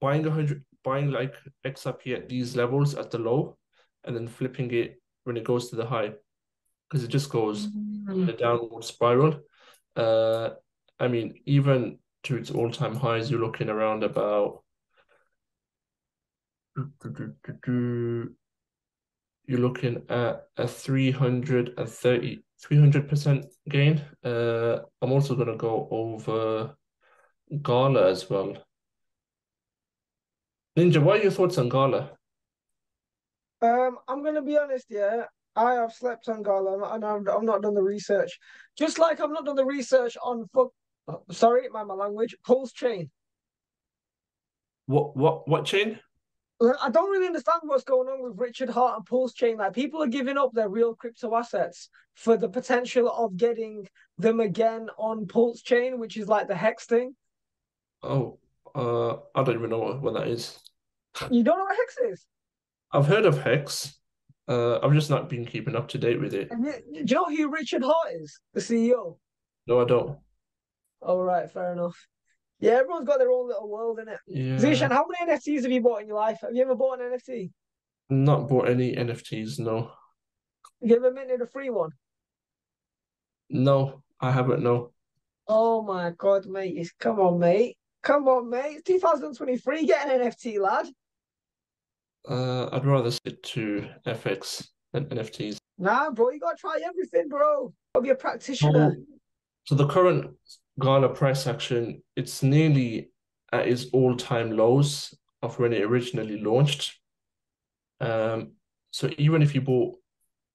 buying 0.00 0.22
100, 0.22 0.64
buying 0.84 1.10
like 1.10 1.34
XRP 1.66 2.16
at 2.16 2.28
these 2.28 2.54
levels 2.54 2.94
at 2.94 3.10
the 3.10 3.18
low 3.18 3.58
and 4.04 4.14
then 4.14 4.28
flipping 4.28 4.72
it 4.72 5.02
when 5.24 5.36
it 5.36 5.44
goes 5.44 5.68
to 5.68 5.76
the 5.76 5.84
high 5.84 6.12
because 6.88 7.04
it 7.04 7.08
just 7.08 7.30
goes 7.30 7.68
mm-hmm. 7.68 8.28
a 8.28 8.32
downward 8.32 8.84
spiral. 8.84 9.40
Uh, 9.96 10.50
I 10.98 11.08
mean, 11.08 11.40
even 11.46 11.98
to 12.24 12.36
its 12.36 12.50
all-time 12.50 12.96
highs, 12.96 13.30
you're 13.30 13.40
looking 13.40 13.68
around 13.68 14.04
about 14.04 14.62
you're 19.46 19.58
looking 19.58 20.02
at 20.08 20.46
a 20.56 20.68
330 20.68 22.44
300% 22.60 23.44
gain. 23.68 24.04
Uh, 24.24 24.78
I'm 25.00 25.12
also 25.12 25.34
going 25.36 25.48
to 25.48 25.56
go 25.56 25.88
over 25.90 26.74
Gala 27.62 28.10
as 28.10 28.28
well. 28.28 28.56
Ninja, 30.76 31.02
what 31.02 31.18
are 31.18 31.22
your 31.22 31.32
thoughts 31.32 31.58
on 31.58 31.68
Gala? 31.68 32.10
Um, 33.60 33.98
I'm 34.06 34.22
gonna 34.22 34.42
be 34.42 34.56
honest, 34.56 34.86
yeah. 34.88 35.24
I 35.58 35.74
have 35.74 35.92
slept 35.92 36.28
on 36.28 36.42
Gala 36.42 36.94
and 36.94 37.04
I've, 37.04 37.26
I've 37.28 37.42
not 37.42 37.62
done 37.62 37.74
the 37.74 37.82
research. 37.82 38.38
Just 38.78 38.98
like 38.98 39.20
I've 39.20 39.30
not 39.30 39.44
done 39.44 39.56
the 39.56 39.64
research 39.64 40.16
on 40.22 40.46
fuck. 40.54 40.68
Sorry, 41.30 41.68
my, 41.72 41.82
my 41.82 41.94
language. 41.94 42.36
Pulse 42.46 42.72
chain. 42.72 43.10
What 44.86 45.16
what 45.16 45.48
what 45.48 45.64
chain? 45.64 45.98
I 46.60 46.90
don't 46.90 47.10
really 47.10 47.26
understand 47.26 47.60
what's 47.62 47.84
going 47.84 48.08
on 48.08 48.22
with 48.22 48.38
Richard 48.38 48.68
Heart 48.68 48.96
and 48.96 49.06
Pulse 49.06 49.32
Chain. 49.32 49.58
Like 49.58 49.74
people 49.74 50.02
are 50.02 50.08
giving 50.08 50.36
up 50.36 50.52
their 50.52 50.68
real 50.68 50.94
crypto 50.94 51.36
assets 51.36 51.88
for 52.14 52.36
the 52.36 52.48
potential 52.48 53.08
of 53.08 53.36
getting 53.36 53.88
them 54.16 54.40
again 54.40 54.88
on 54.98 55.26
Pulse 55.26 55.62
Chain, 55.62 56.00
which 56.00 56.16
is 56.16 56.26
like 56.26 56.48
the 56.48 56.56
Hex 56.56 56.86
thing. 56.86 57.14
Oh, 58.02 58.38
uh, 58.74 59.14
I 59.34 59.44
don't 59.44 59.56
even 59.56 59.70
know 59.70 59.78
what, 59.78 60.02
what 60.02 60.14
that 60.14 60.28
is. 60.28 60.58
You 61.30 61.44
don't 61.44 61.58
know 61.58 61.64
what 61.64 61.76
Hex 61.76 61.96
is? 62.12 62.26
I've 62.92 63.06
heard 63.06 63.24
of 63.24 63.40
Hex. 63.40 63.97
Uh, 64.48 64.78
I've 64.82 64.94
just 64.94 65.10
not 65.10 65.28
been 65.28 65.44
keeping 65.44 65.76
up 65.76 65.88
to 65.88 65.98
date 65.98 66.20
with 66.20 66.32
it. 66.32 66.48
And 66.50 66.64
you, 66.64 66.72
do 66.92 67.00
you 67.00 67.14
know 67.14 67.28
who 67.28 67.50
Richard 67.50 67.82
Heart 67.82 68.12
is? 68.14 68.40
The 68.54 68.60
CEO. 68.60 69.18
No, 69.66 69.80
I 69.82 69.84
don't. 69.84 70.18
All 71.02 71.22
right, 71.22 71.50
fair 71.50 71.72
enough. 71.72 71.96
Yeah, 72.58 72.72
everyone's 72.72 73.06
got 73.06 73.18
their 73.18 73.30
own 73.30 73.46
little 73.46 73.68
world 73.68 74.00
in 74.00 74.08
it. 74.08 74.18
Yeah. 74.26 74.56
Zishan, 74.56 74.90
how 74.90 75.06
many 75.06 75.32
NFTs 75.32 75.62
have 75.62 75.70
you 75.70 75.80
bought 75.80 76.00
in 76.00 76.08
your 76.08 76.16
life? 76.16 76.38
Have 76.40 76.54
you 76.54 76.62
ever 76.62 76.74
bought 76.74 77.00
an 77.00 77.12
NFT? 77.12 77.50
Not 78.10 78.48
bought 78.48 78.68
any 78.68 78.96
NFTs, 78.96 79.58
no. 79.58 79.90
Have 80.80 80.90
you 80.90 80.96
ever 80.96 81.12
minted 81.12 81.42
a 81.42 81.46
free 81.46 81.70
one? 81.70 81.90
No, 83.50 84.02
I 84.20 84.32
haven't, 84.32 84.62
no. 84.62 84.92
Oh 85.46 85.82
my 85.82 86.12
god, 86.16 86.46
mate. 86.46 86.90
Come 86.98 87.20
on, 87.20 87.38
mate. 87.38 87.76
Come 88.02 88.28
on, 88.28 88.50
mate. 88.50 88.76
It's 88.76 88.82
2023. 88.82 89.86
Get 89.86 90.08
an 90.08 90.20
NFT, 90.20 90.58
lad. 90.58 90.86
Uh, 92.28 92.68
I'd 92.72 92.84
rather 92.84 93.10
stick 93.10 93.42
to 93.42 93.88
FX 94.06 94.68
than 94.92 95.06
NFTs. 95.06 95.58
Nah, 95.78 96.10
bro, 96.10 96.30
you 96.30 96.40
gotta 96.40 96.56
try 96.56 96.78
everything, 96.84 97.28
bro. 97.28 97.72
Gotta 97.94 98.02
be 98.02 98.10
a 98.10 98.14
practitioner. 98.14 98.96
So, 99.64 99.74
the 99.74 99.86
current 99.86 100.30
Gala 100.80 101.08
price 101.08 101.46
action, 101.46 102.02
it's 102.16 102.42
nearly 102.42 103.10
at 103.52 103.66
its 103.66 103.86
all-time 103.92 104.56
lows 104.56 105.14
of 105.42 105.58
when 105.58 105.72
it 105.72 105.82
originally 105.82 106.40
launched. 106.40 106.98
Um, 108.00 108.52
so 108.90 109.10
even 109.18 109.42
if 109.42 109.54
you 109.54 109.60
bought 109.60 109.98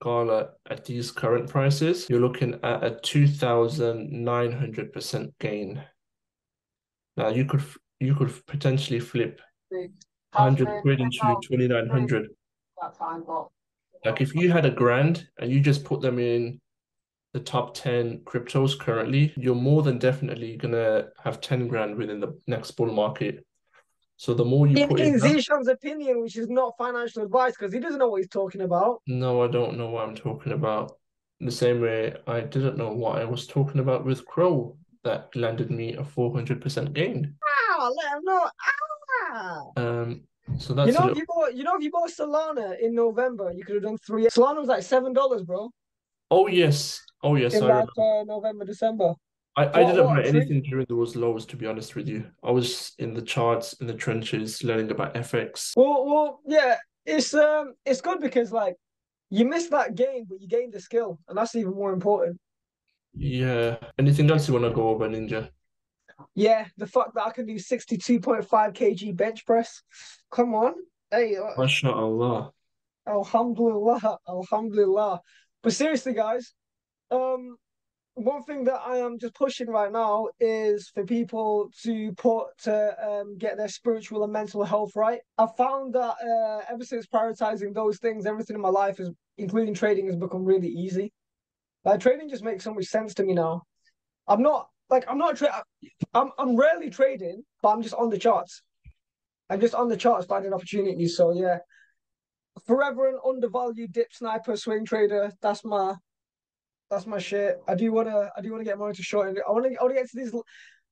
Gala 0.02 0.50
at 0.70 0.84
these 0.86 1.12
current 1.12 1.50
prices, 1.50 2.08
you're 2.10 2.20
looking 2.20 2.56
at 2.64 2.84
a 2.84 2.90
2,900% 2.92 5.34
gain. 5.40 5.84
Now 7.16 7.30
you 7.30 7.46
could 7.46 7.64
you 8.00 8.16
could 8.16 8.34
potentially 8.48 9.00
flip 9.00 9.40
100 10.34 10.82
quid 10.82 11.00
into 11.00 11.38
2,900. 11.44 12.30
Like 14.06 14.22
if 14.22 14.36
you 14.36 14.52
had 14.52 14.66
a 14.66 14.72
grand 14.72 15.28
and 15.40 15.52
you 15.52 15.60
just 15.60 15.86
put 15.86 16.02
them 16.02 16.20
in 16.20 16.60
the 17.34 17.40
top 17.40 17.74
10 17.74 18.20
cryptos 18.26 18.78
currently, 18.78 19.34
you're 19.36 19.56
more 19.56 19.82
than 19.82 19.98
definitely 19.98 20.58
gonna 20.58 21.08
have 21.24 21.42
10 21.42 21.68
grand 21.68 21.96
within 21.96 22.20
the 22.20 22.38
next 22.48 22.72
bull 22.72 22.92
market. 22.92 23.46
So 24.18 24.34
the 24.34 24.46
more 24.46 24.68
you 24.68 24.78
in, 24.78 24.88
put 24.88 25.00
in 25.00 25.16
in, 25.16 25.20
Zishan's 25.20 25.68
opinion, 25.68 26.22
which 26.22 26.38
is 26.38 26.50
not 26.50 26.76
financial 26.78 27.24
advice 27.24 27.54
because 27.58 27.74
he 27.74 27.80
doesn't 27.80 28.00
know 28.00 28.10
what 28.10 28.22
he's 28.22 28.30
talking 28.30 28.62
about. 28.62 29.02
no, 29.08 29.44
I 29.44 29.48
don't 29.48 29.78
know 29.78 29.90
what 29.90 30.08
I'm 30.08 30.16
talking 30.16 30.52
about. 30.52 30.98
The 31.40 31.52
same 31.52 31.82
way 31.82 32.16
I 32.28 32.42
didn't 32.42 32.78
know 32.78 32.94
what 32.94 33.20
I 33.20 33.26
was 33.26 33.48
talking 33.48 33.80
about 33.82 34.06
with 34.06 34.26
Crow 34.26 34.78
that 35.04 35.36
landed 35.36 35.72
me 35.72 35.94
a 35.94 36.04
400% 36.04 36.94
gain. 36.94 37.36
Ah, 37.44 37.90
let 37.90 38.14
him 38.14 38.24
know. 38.24 38.46
Ah. 38.46 38.83
Um, 39.76 40.24
so 40.58 40.74
that's 40.74 40.88
You 40.88 40.94
know, 40.94 41.08
a 41.08 41.12
if 41.12 41.18
you 41.18 41.26
bought, 41.28 41.54
you 41.56 41.64
know, 41.64 41.76
if 41.76 41.84
you 41.84 41.92
bought 41.92 42.10
Solana 42.12 42.80
in 42.80 42.94
November, 42.94 43.52
you 43.54 43.64
could 43.64 43.76
have 43.76 43.84
done 43.84 43.98
three. 44.06 44.26
Solana 44.28 44.60
was 44.60 44.68
like 44.68 44.84
seven 44.84 45.14
dollars, 45.14 45.44
bro, 45.44 45.70
oh 46.32 46.48
yes, 46.48 47.02
oh 47.24 47.36
yes, 47.36 47.54
in 47.54 47.64
I 47.64 47.68
like 47.68 47.90
remember. 47.98 48.22
uh, 48.22 48.24
November, 48.26 48.66
December. 48.66 49.14
I, 49.56 49.68
I 49.68 49.84
didn't 49.84 50.06
buy 50.06 50.24
anything 50.24 50.64
during 50.64 50.88
those 50.90 51.16
lows, 51.16 51.46
to 51.46 51.56
be 51.56 51.68
honest 51.68 51.96
with 51.96 52.08
you. 52.08 52.26
I 52.44 52.50
was 52.50 52.94
in 52.98 53.14
the 53.14 53.22
charts, 53.22 53.74
in 53.74 53.86
the 53.88 53.94
trenches, 53.94 54.64
learning 54.64 54.90
about 54.90 55.14
FX. 55.14 55.74
Well, 55.78 56.06
well, 56.06 56.40
yeah, 56.48 56.78
it's 57.06 57.34
um, 57.36 57.74
it's 57.86 58.02
good 58.02 58.20
because 58.20 58.52
like 58.52 58.76
you 59.30 59.46
missed 59.46 59.70
that 59.72 59.94
game, 59.96 60.26
but 60.28 60.42
you 60.42 60.48
gained 60.48 60.74
the 60.74 60.80
skill, 60.82 61.20
and 61.28 61.38
that's 61.38 61.56
even 61.56 61.74
more 61.74 61.94
important. 61.94 62.40
Yeah. 63.16 63.78
Anything 64.00 64.30
else 64.32 64.48
you 64.48 64.56
want 64.56 64.66
to 64.66 64.72
go 64.72 64.90
over, 64.90 65.08
Ninja? 65.08 65.50
Yeah, 66.36 66.68
the 66.78 66.88
fact 66.88 67.12
that 67.16 67.26
I 67.26 67.32
can 67.32 67.46
do 67.46 67.58
sixty-two 67.60 68.20
point 68.20 68.46
five 68.48 68.74
kg 68.74 69.16
bench 69.16 69.46
press. 69.46 69.82
Come 70.32 70.54
on, 70.54 70.74
hey, 71.12 71.36
uh, 71.38 71.56
MashaAllah. 71.58 72.52
Alhamdulillah, 73.08 74.18
Alhamdulillah. 74.28 75.20
But 75.62 75.74
seriously, 75.74 76.14
guys, 76.14 76.54
um, 77.12 77.58
one 78.16 78.44
thing 78.44 78.64
that 78.66 78.82
I 78.86 78.98
am 78.98 79.18
just 79.20 79.34
pushing 79.36 79.68
right 79.68 79.92
now 79.92 80.28
is 80.40 80.90
for 80.94 81.04
people 81.04 81.70
to 81.84 82.12
put 82.14 82.48
to 82.64 82.96
um 83.04 83.38
get 83.38 83.58
their 83.58 83.68
spiritual 83.68 84.24
and 84.24 84.32
mental 84.32 84.64
health 84.64 84.92
right. 84.96 85.20
I 85.38 85.48
found 85.58 85.94
that 85.96 86.16
uh, 86.24 86.72
ever 86.72 86.84
since 86.84 87.08
prioritizing 87.08 87.74
those 87.74 87.98
things, 87.98 88.26
everything 88.26 88.56
in 88.56 88.62
my 88.62 88.70
life 88.70 89.00
is, 89.00 89.10
including 89.38 89.74
trading, 89.74 90.08
has 90.08 90.16
become 90.16 90.46
really 90.46 90.70
easy. 90.70 91.12
Like 91.86 92.00
trading 92.00 92.30
just 92.30 92.44
makes 92.44 92.64
so 92.64 92.74
much 92.74 92.86
sense 92.86 93.14
to 93.16 93.24
me 93.24 93.34
now. 93.34 93.64
I'm 94.28 94.42
not 94.42 94.68
like 94.90 95.06
I'm 95.08 95.18
not 95.18 95.38
tra- 95.38 95.64
I'm 96.14 96.32
I'm 96.38 96.56
rarely 96.56 96.90
trading, 96.90 97.44
but 97.62 97.70
I'm 97.70 97.82
just 97.82 97.96
on 97.96 98.10
the 98.10 98.18
charts. 98.18 98.62
I'm 99.50 99.60
just 99.60 99.76
on 99.76 99.88
the 99.90 99.98
charts 99.98 100.26
finding 100.26 100.54
opportunities. 100.54 101.18
So 101.18 101.32
yeah 101.34 101.60
forever 102.68 103.10
an 103.10 103.18
undervalued 103.28 103.92
dip 103.92 104.14
sniper 104.14 104.56
swing 104.56 104.86
trader. 104.86 105.32
That's 105.42 105.66
my 105.66 105.96
that's 106.90 107.08
my 107.08 107.18
shit. 107.18 107.58
I 107.68 107.76
do 107.76 107.92
wanna 107.92 108.30
I 108.38 108.42
do 108.42 108.52
wanna 108.52 108.64
get 108.64 108.78
more 108.78 108.90
into 108.90 109.04
short. 109.04 109.36
I 109.48 109.52
wanna 109.52 109.70
I 109.80 109.84
wanna 109.84 109.96
get 109.96 110.10
to 110.12 110.18
these 110.18 110.34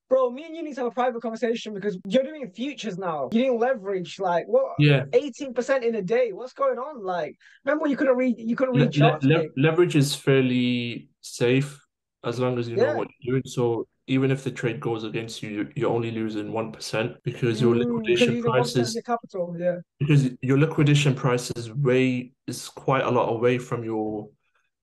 bro, 0.08 0.28
me 0.30 0.44
and 0.44 0.54
you 0.54 0.62
need 0.62 0.74
to 0.74 0.80
have 0.82 0.88
a 0.88 0.94
private 0.94 1.22
conversation 1.22 1.72
because 1.72 1.96
you're 2.06 2.24
doing 2.24 2.50
futures 2.50 2.98
now. 2.98 3.30
You're 3.32 3.46
doing 3.46 3.58
leverage, 3.60 4.18
like 4.18 4.44
what 4.46 4.72
Yeah. 4.78 5.04
18% 5.14 5.84
in 5.84 5.94
a 5.94 6.02
day. 6.02 6.32
What's 6.32 6.52
going 6.52 6.78
on? 6.78 7.02
Like 7.04 7.36
remember 7.64 7.86
you 7.86 7.96
couldn't 7.96 8.16
read 8.16 8.34
you 8.38 8.56
couldn't 8.56 8.74
read 8.74 8.86
le- 8.86 8.90
charts. 8.92 9.24
le- 9.24 9.46
leverage 9.56 9.96
is 9.96 10.14
fairly 10.14 11.08
safe 11.20 11.81
as 12.24 12.38
long 12.38 12.58
as 12.58 12.68
you 12.68 12.76
know 12.76 12.94
what 12.94 13.08
you're 13.20 13.34
doing. 13.34 13.42
So 13.46 13.86
even 14.06 14.30
if 14.30 14.44
the 14.44 14.50
trade 14.50 14.80
goes 14.80 15.04
against 15.04 15.42
you, 15.42 15.50
you- 15.50 15.72
you're 15.76 15.90
only 15.90 16.10
losing 16.10 16.52
1% 16.52 17.16
because 17.22 17.60
your 17.60 17.74
Mm, 17.74 17.78
liquidation 17.80 18.34
1% 18.34 18.46
of 18.46 18.52
prices 18.52 18.94
your 18.94 19.02
capital, 19.02 19.56
yeah. 19.58 19.76
because 19.98 20.30
your 20.40 20.58
liquidation 20.58 21.14
price 21.14 21.50
is 21.52 21.72
way 21.72 22.32
is 22.46 22.68
quite 22.68 23.04
a 23.04 23.10
lot 23.10 23.28
away 23.28 23.58
from 23.58 23.84
your 23.84 24.28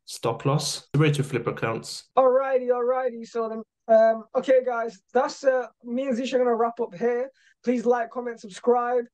stop 0.05 0.45
loss. 0.45 0.87
The 0.93 0.99
way 0.99 1.11
to 1.11 1.23
flip 1.23 1.47
accounts. 1.47 2.09
Alrighty, 2.17 2.69
alrighty. 2.69 3.25
So 3.27 3.49
then, 3.49 3.61
um, 3.95 4.23
okay, 4.35 4.61
guys, 4.65 4.99
that's 5.13 5.43
uh, 5.43 5.67
me 5.83 6.07
and 6.07 6.17
Zisha 6.17 6.35
are 6.35 6.39
gonna 6.39 6.55
wrap 6.55 6.79
up 6.79 6.95
here. 6.95 7.29
Please 7.63 7.85
like, 7.85 8.09
comment, 8.09 8.39
subscribe. 8.39 9.05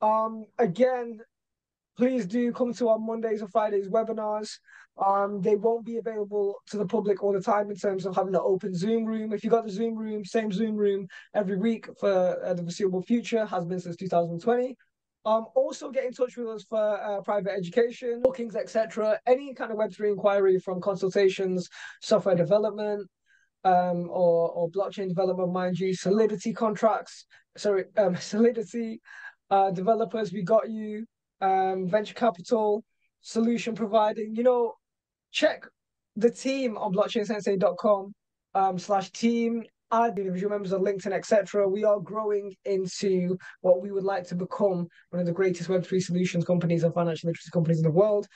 Um, 0.00 0.46
again, 0.58 1.20
please 1.98 2.24
do 2.26 2.50
come 2.52 2.72
to 2.74 2.88
our 2.88 2.98
Mondays 2.98 3.42
or 3.42 3.48
Fridays 3.48 3.88
webinars. 3.88 4.58
Um, 5.04 5.40
they 5.40 5.56
won't 5.56 5.86
be 5.86 5.96
available 5.96 6.56
to 6.68 6.76
the 6.76 6.86
public 6.86 7.22
all 7.22 7.32
the 7.32 7.40
time 7.40 7.70
in 7.70 7.76
terms 7.76 8.04
of 8.04 8.14
having 8.14 8.34
an 8.34 8.40
open 8.44 8.74
Zoom 8.74 9.04
room. 9.06 9.32
If 9.32 9.42
you 9.42 9.50
got 9.50 9.64
the 9.64 9.72
Zoom 9.72 9.96
room, 9.96 10.24
same 10.24 10.52
Zoom 10.52 10.76
room 10.76 11.06
every 11.34 11.56
week 11.56 11.88
for 11.98 12.38
uh, 12.44 12.52
the 12.54 12.62
foreseeable 12.62 13.02
future, 13.02 13.46
has 13.46 13.64
been 13.64 13.80
since 13.80 13.96
2020. 13.96 14.76
Um, 15.24 15.46
also 15.54 15.90
get 15.90 16.04
in 16.04 16.12
touch 16.12 16.36
with 16.36 16.48
us 16.48 16.64
for 16.64 16.78
uh, 16.78 17.20
private 17.22 17.52
education, 17.52 18.20
bookings, 18.22 18.56
etc. 18.56 19.18
Any 19.26 19.54
kind 19.54 19.70
of 19.70 19.78
Web3 19.78 20.12
inquiry 20.12 20.58
from 20.58 20.80
consultations, 20.80 21.68
software 22.00 22.34
development, 22.34 23.06
um, 23.64 24.08
or 24.10 24.50
or 24.50 24.70
blockchain 24.70 25.08
development, 25.08 25.52
mind 25.52 25.78
you, 25.78 25.94
Solidity 25.94 26.52
contracts, 26.52 27.26
sorry, 27.56 27.84
um, 27.98 28.16
Solidity 28.20 29.00
uh, 29.50 29.70
developers, 29.70 30.32
we 30.32 30.42
got 30.42 30.70
you, 30.70 31.04
um, 31.40 31.86
venture 31.86 32.14
capital, 32.14 32.82
solution 33.20 33.74
providing. 33.74 34.34
You 34.34 34.44
know, 34.44 34.74
check 35.32 35.64
the 36.16 36.30
team 36.30 36.76
on 36.76 36.92
blockchainsensei.com 36.92 38.14
um, 38.54 38.78
slash 38.78 39.10
team. 39.10 39.64
Add 39.92 40.18
individual 40.18 40.50
members 40.50 40.70
of 40.70 40.82
LinkedIn, 40.82 41.12
etc. 41.12 41.68
We 41.68 41.82
are 41.82 41.98
growing 41.98 42.54
into 42.64 43.36
what 43.60 43.82
we 43.82 43.90
would 43.90 44.04
like 44.04 44.24
to 44.28 44.36
become 44.36 44.86
one 45.10 45.20
of 45.20 45.26
the 45.26 45.32
greatest 45.32 45.68
Web3 45.68 46.00
solutions 46.00 46.44
companies 46.44 46.84
and 46.84 46.94
financial 46.94 47.28
literacy 47.28 47.50
companies 47.52 47.78
in 47.78 47.84
the 47.84 47.90
world. 47.90 48.28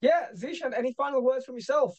Yeah, 0.00 0.26
Zishan, 0.34 0.76
any 0.76 0.94
final 0.94 1.22
words 1.22 1.44
from 1.44 1.56
yourself? 1.56 1.94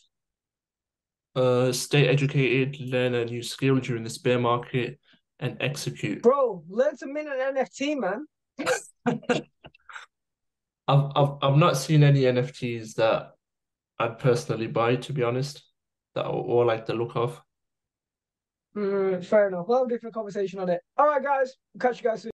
Uh, 1.35 1.71
stay 1.71 2.07
educated, 2.07 2.79
learn 2.79 3.13
a 3.13 3.25
new 3.25 3.43
skill 3.43 3.77
during 3.79 4.03
this 4.03 4.17
bear 4.17 4.39
market, 4.39 4.99
and 5.39 5.57
execute. 5.59 6.23
Bro, 6.23 6.63
learn 6.67 6.97
to 6.97 7.07
mint 7.07 7.27
an 7.27 7.55
NFT, 7.55 7.99
man. 7.99 8.25
I've 10.87 11.11
I've 11.15 11.29
I've 11.41 11.57
not 11.57 11.77
seen 11.77 12.03
any 12.03 12.21
NFTs 12.21 12.95
that 12.95 13.34
I'd 13.99 14.19
personally 14.19 14.67
buy, 14.67 14.95
to 14.97 15.13
be 15.13 15.23
honest, 15.23 15.63
that 16.15 16.25
or, 16.25 16.65
like 16.65 16.85
the 16.85 16.93
look 16.93 17.15
of. 17.15 17.41
Mm, 18.75 19.23
fair 19.23 19.47
enough. 19.47 19.67
We'll 19.67 19.79
have 19.79 19.87
a 19.87 19.89
different 19.89 20.13
conversation 20.13 20.59
on 20.59 20.69
it. 20.69 20.81
All 20.97 21.07
right, 21.07 21.23
guys. 21.23 21.53
Catch 21.79 22.03
you 22.03 22.09
guys 22.09 22.21
soon. 22.21 22.23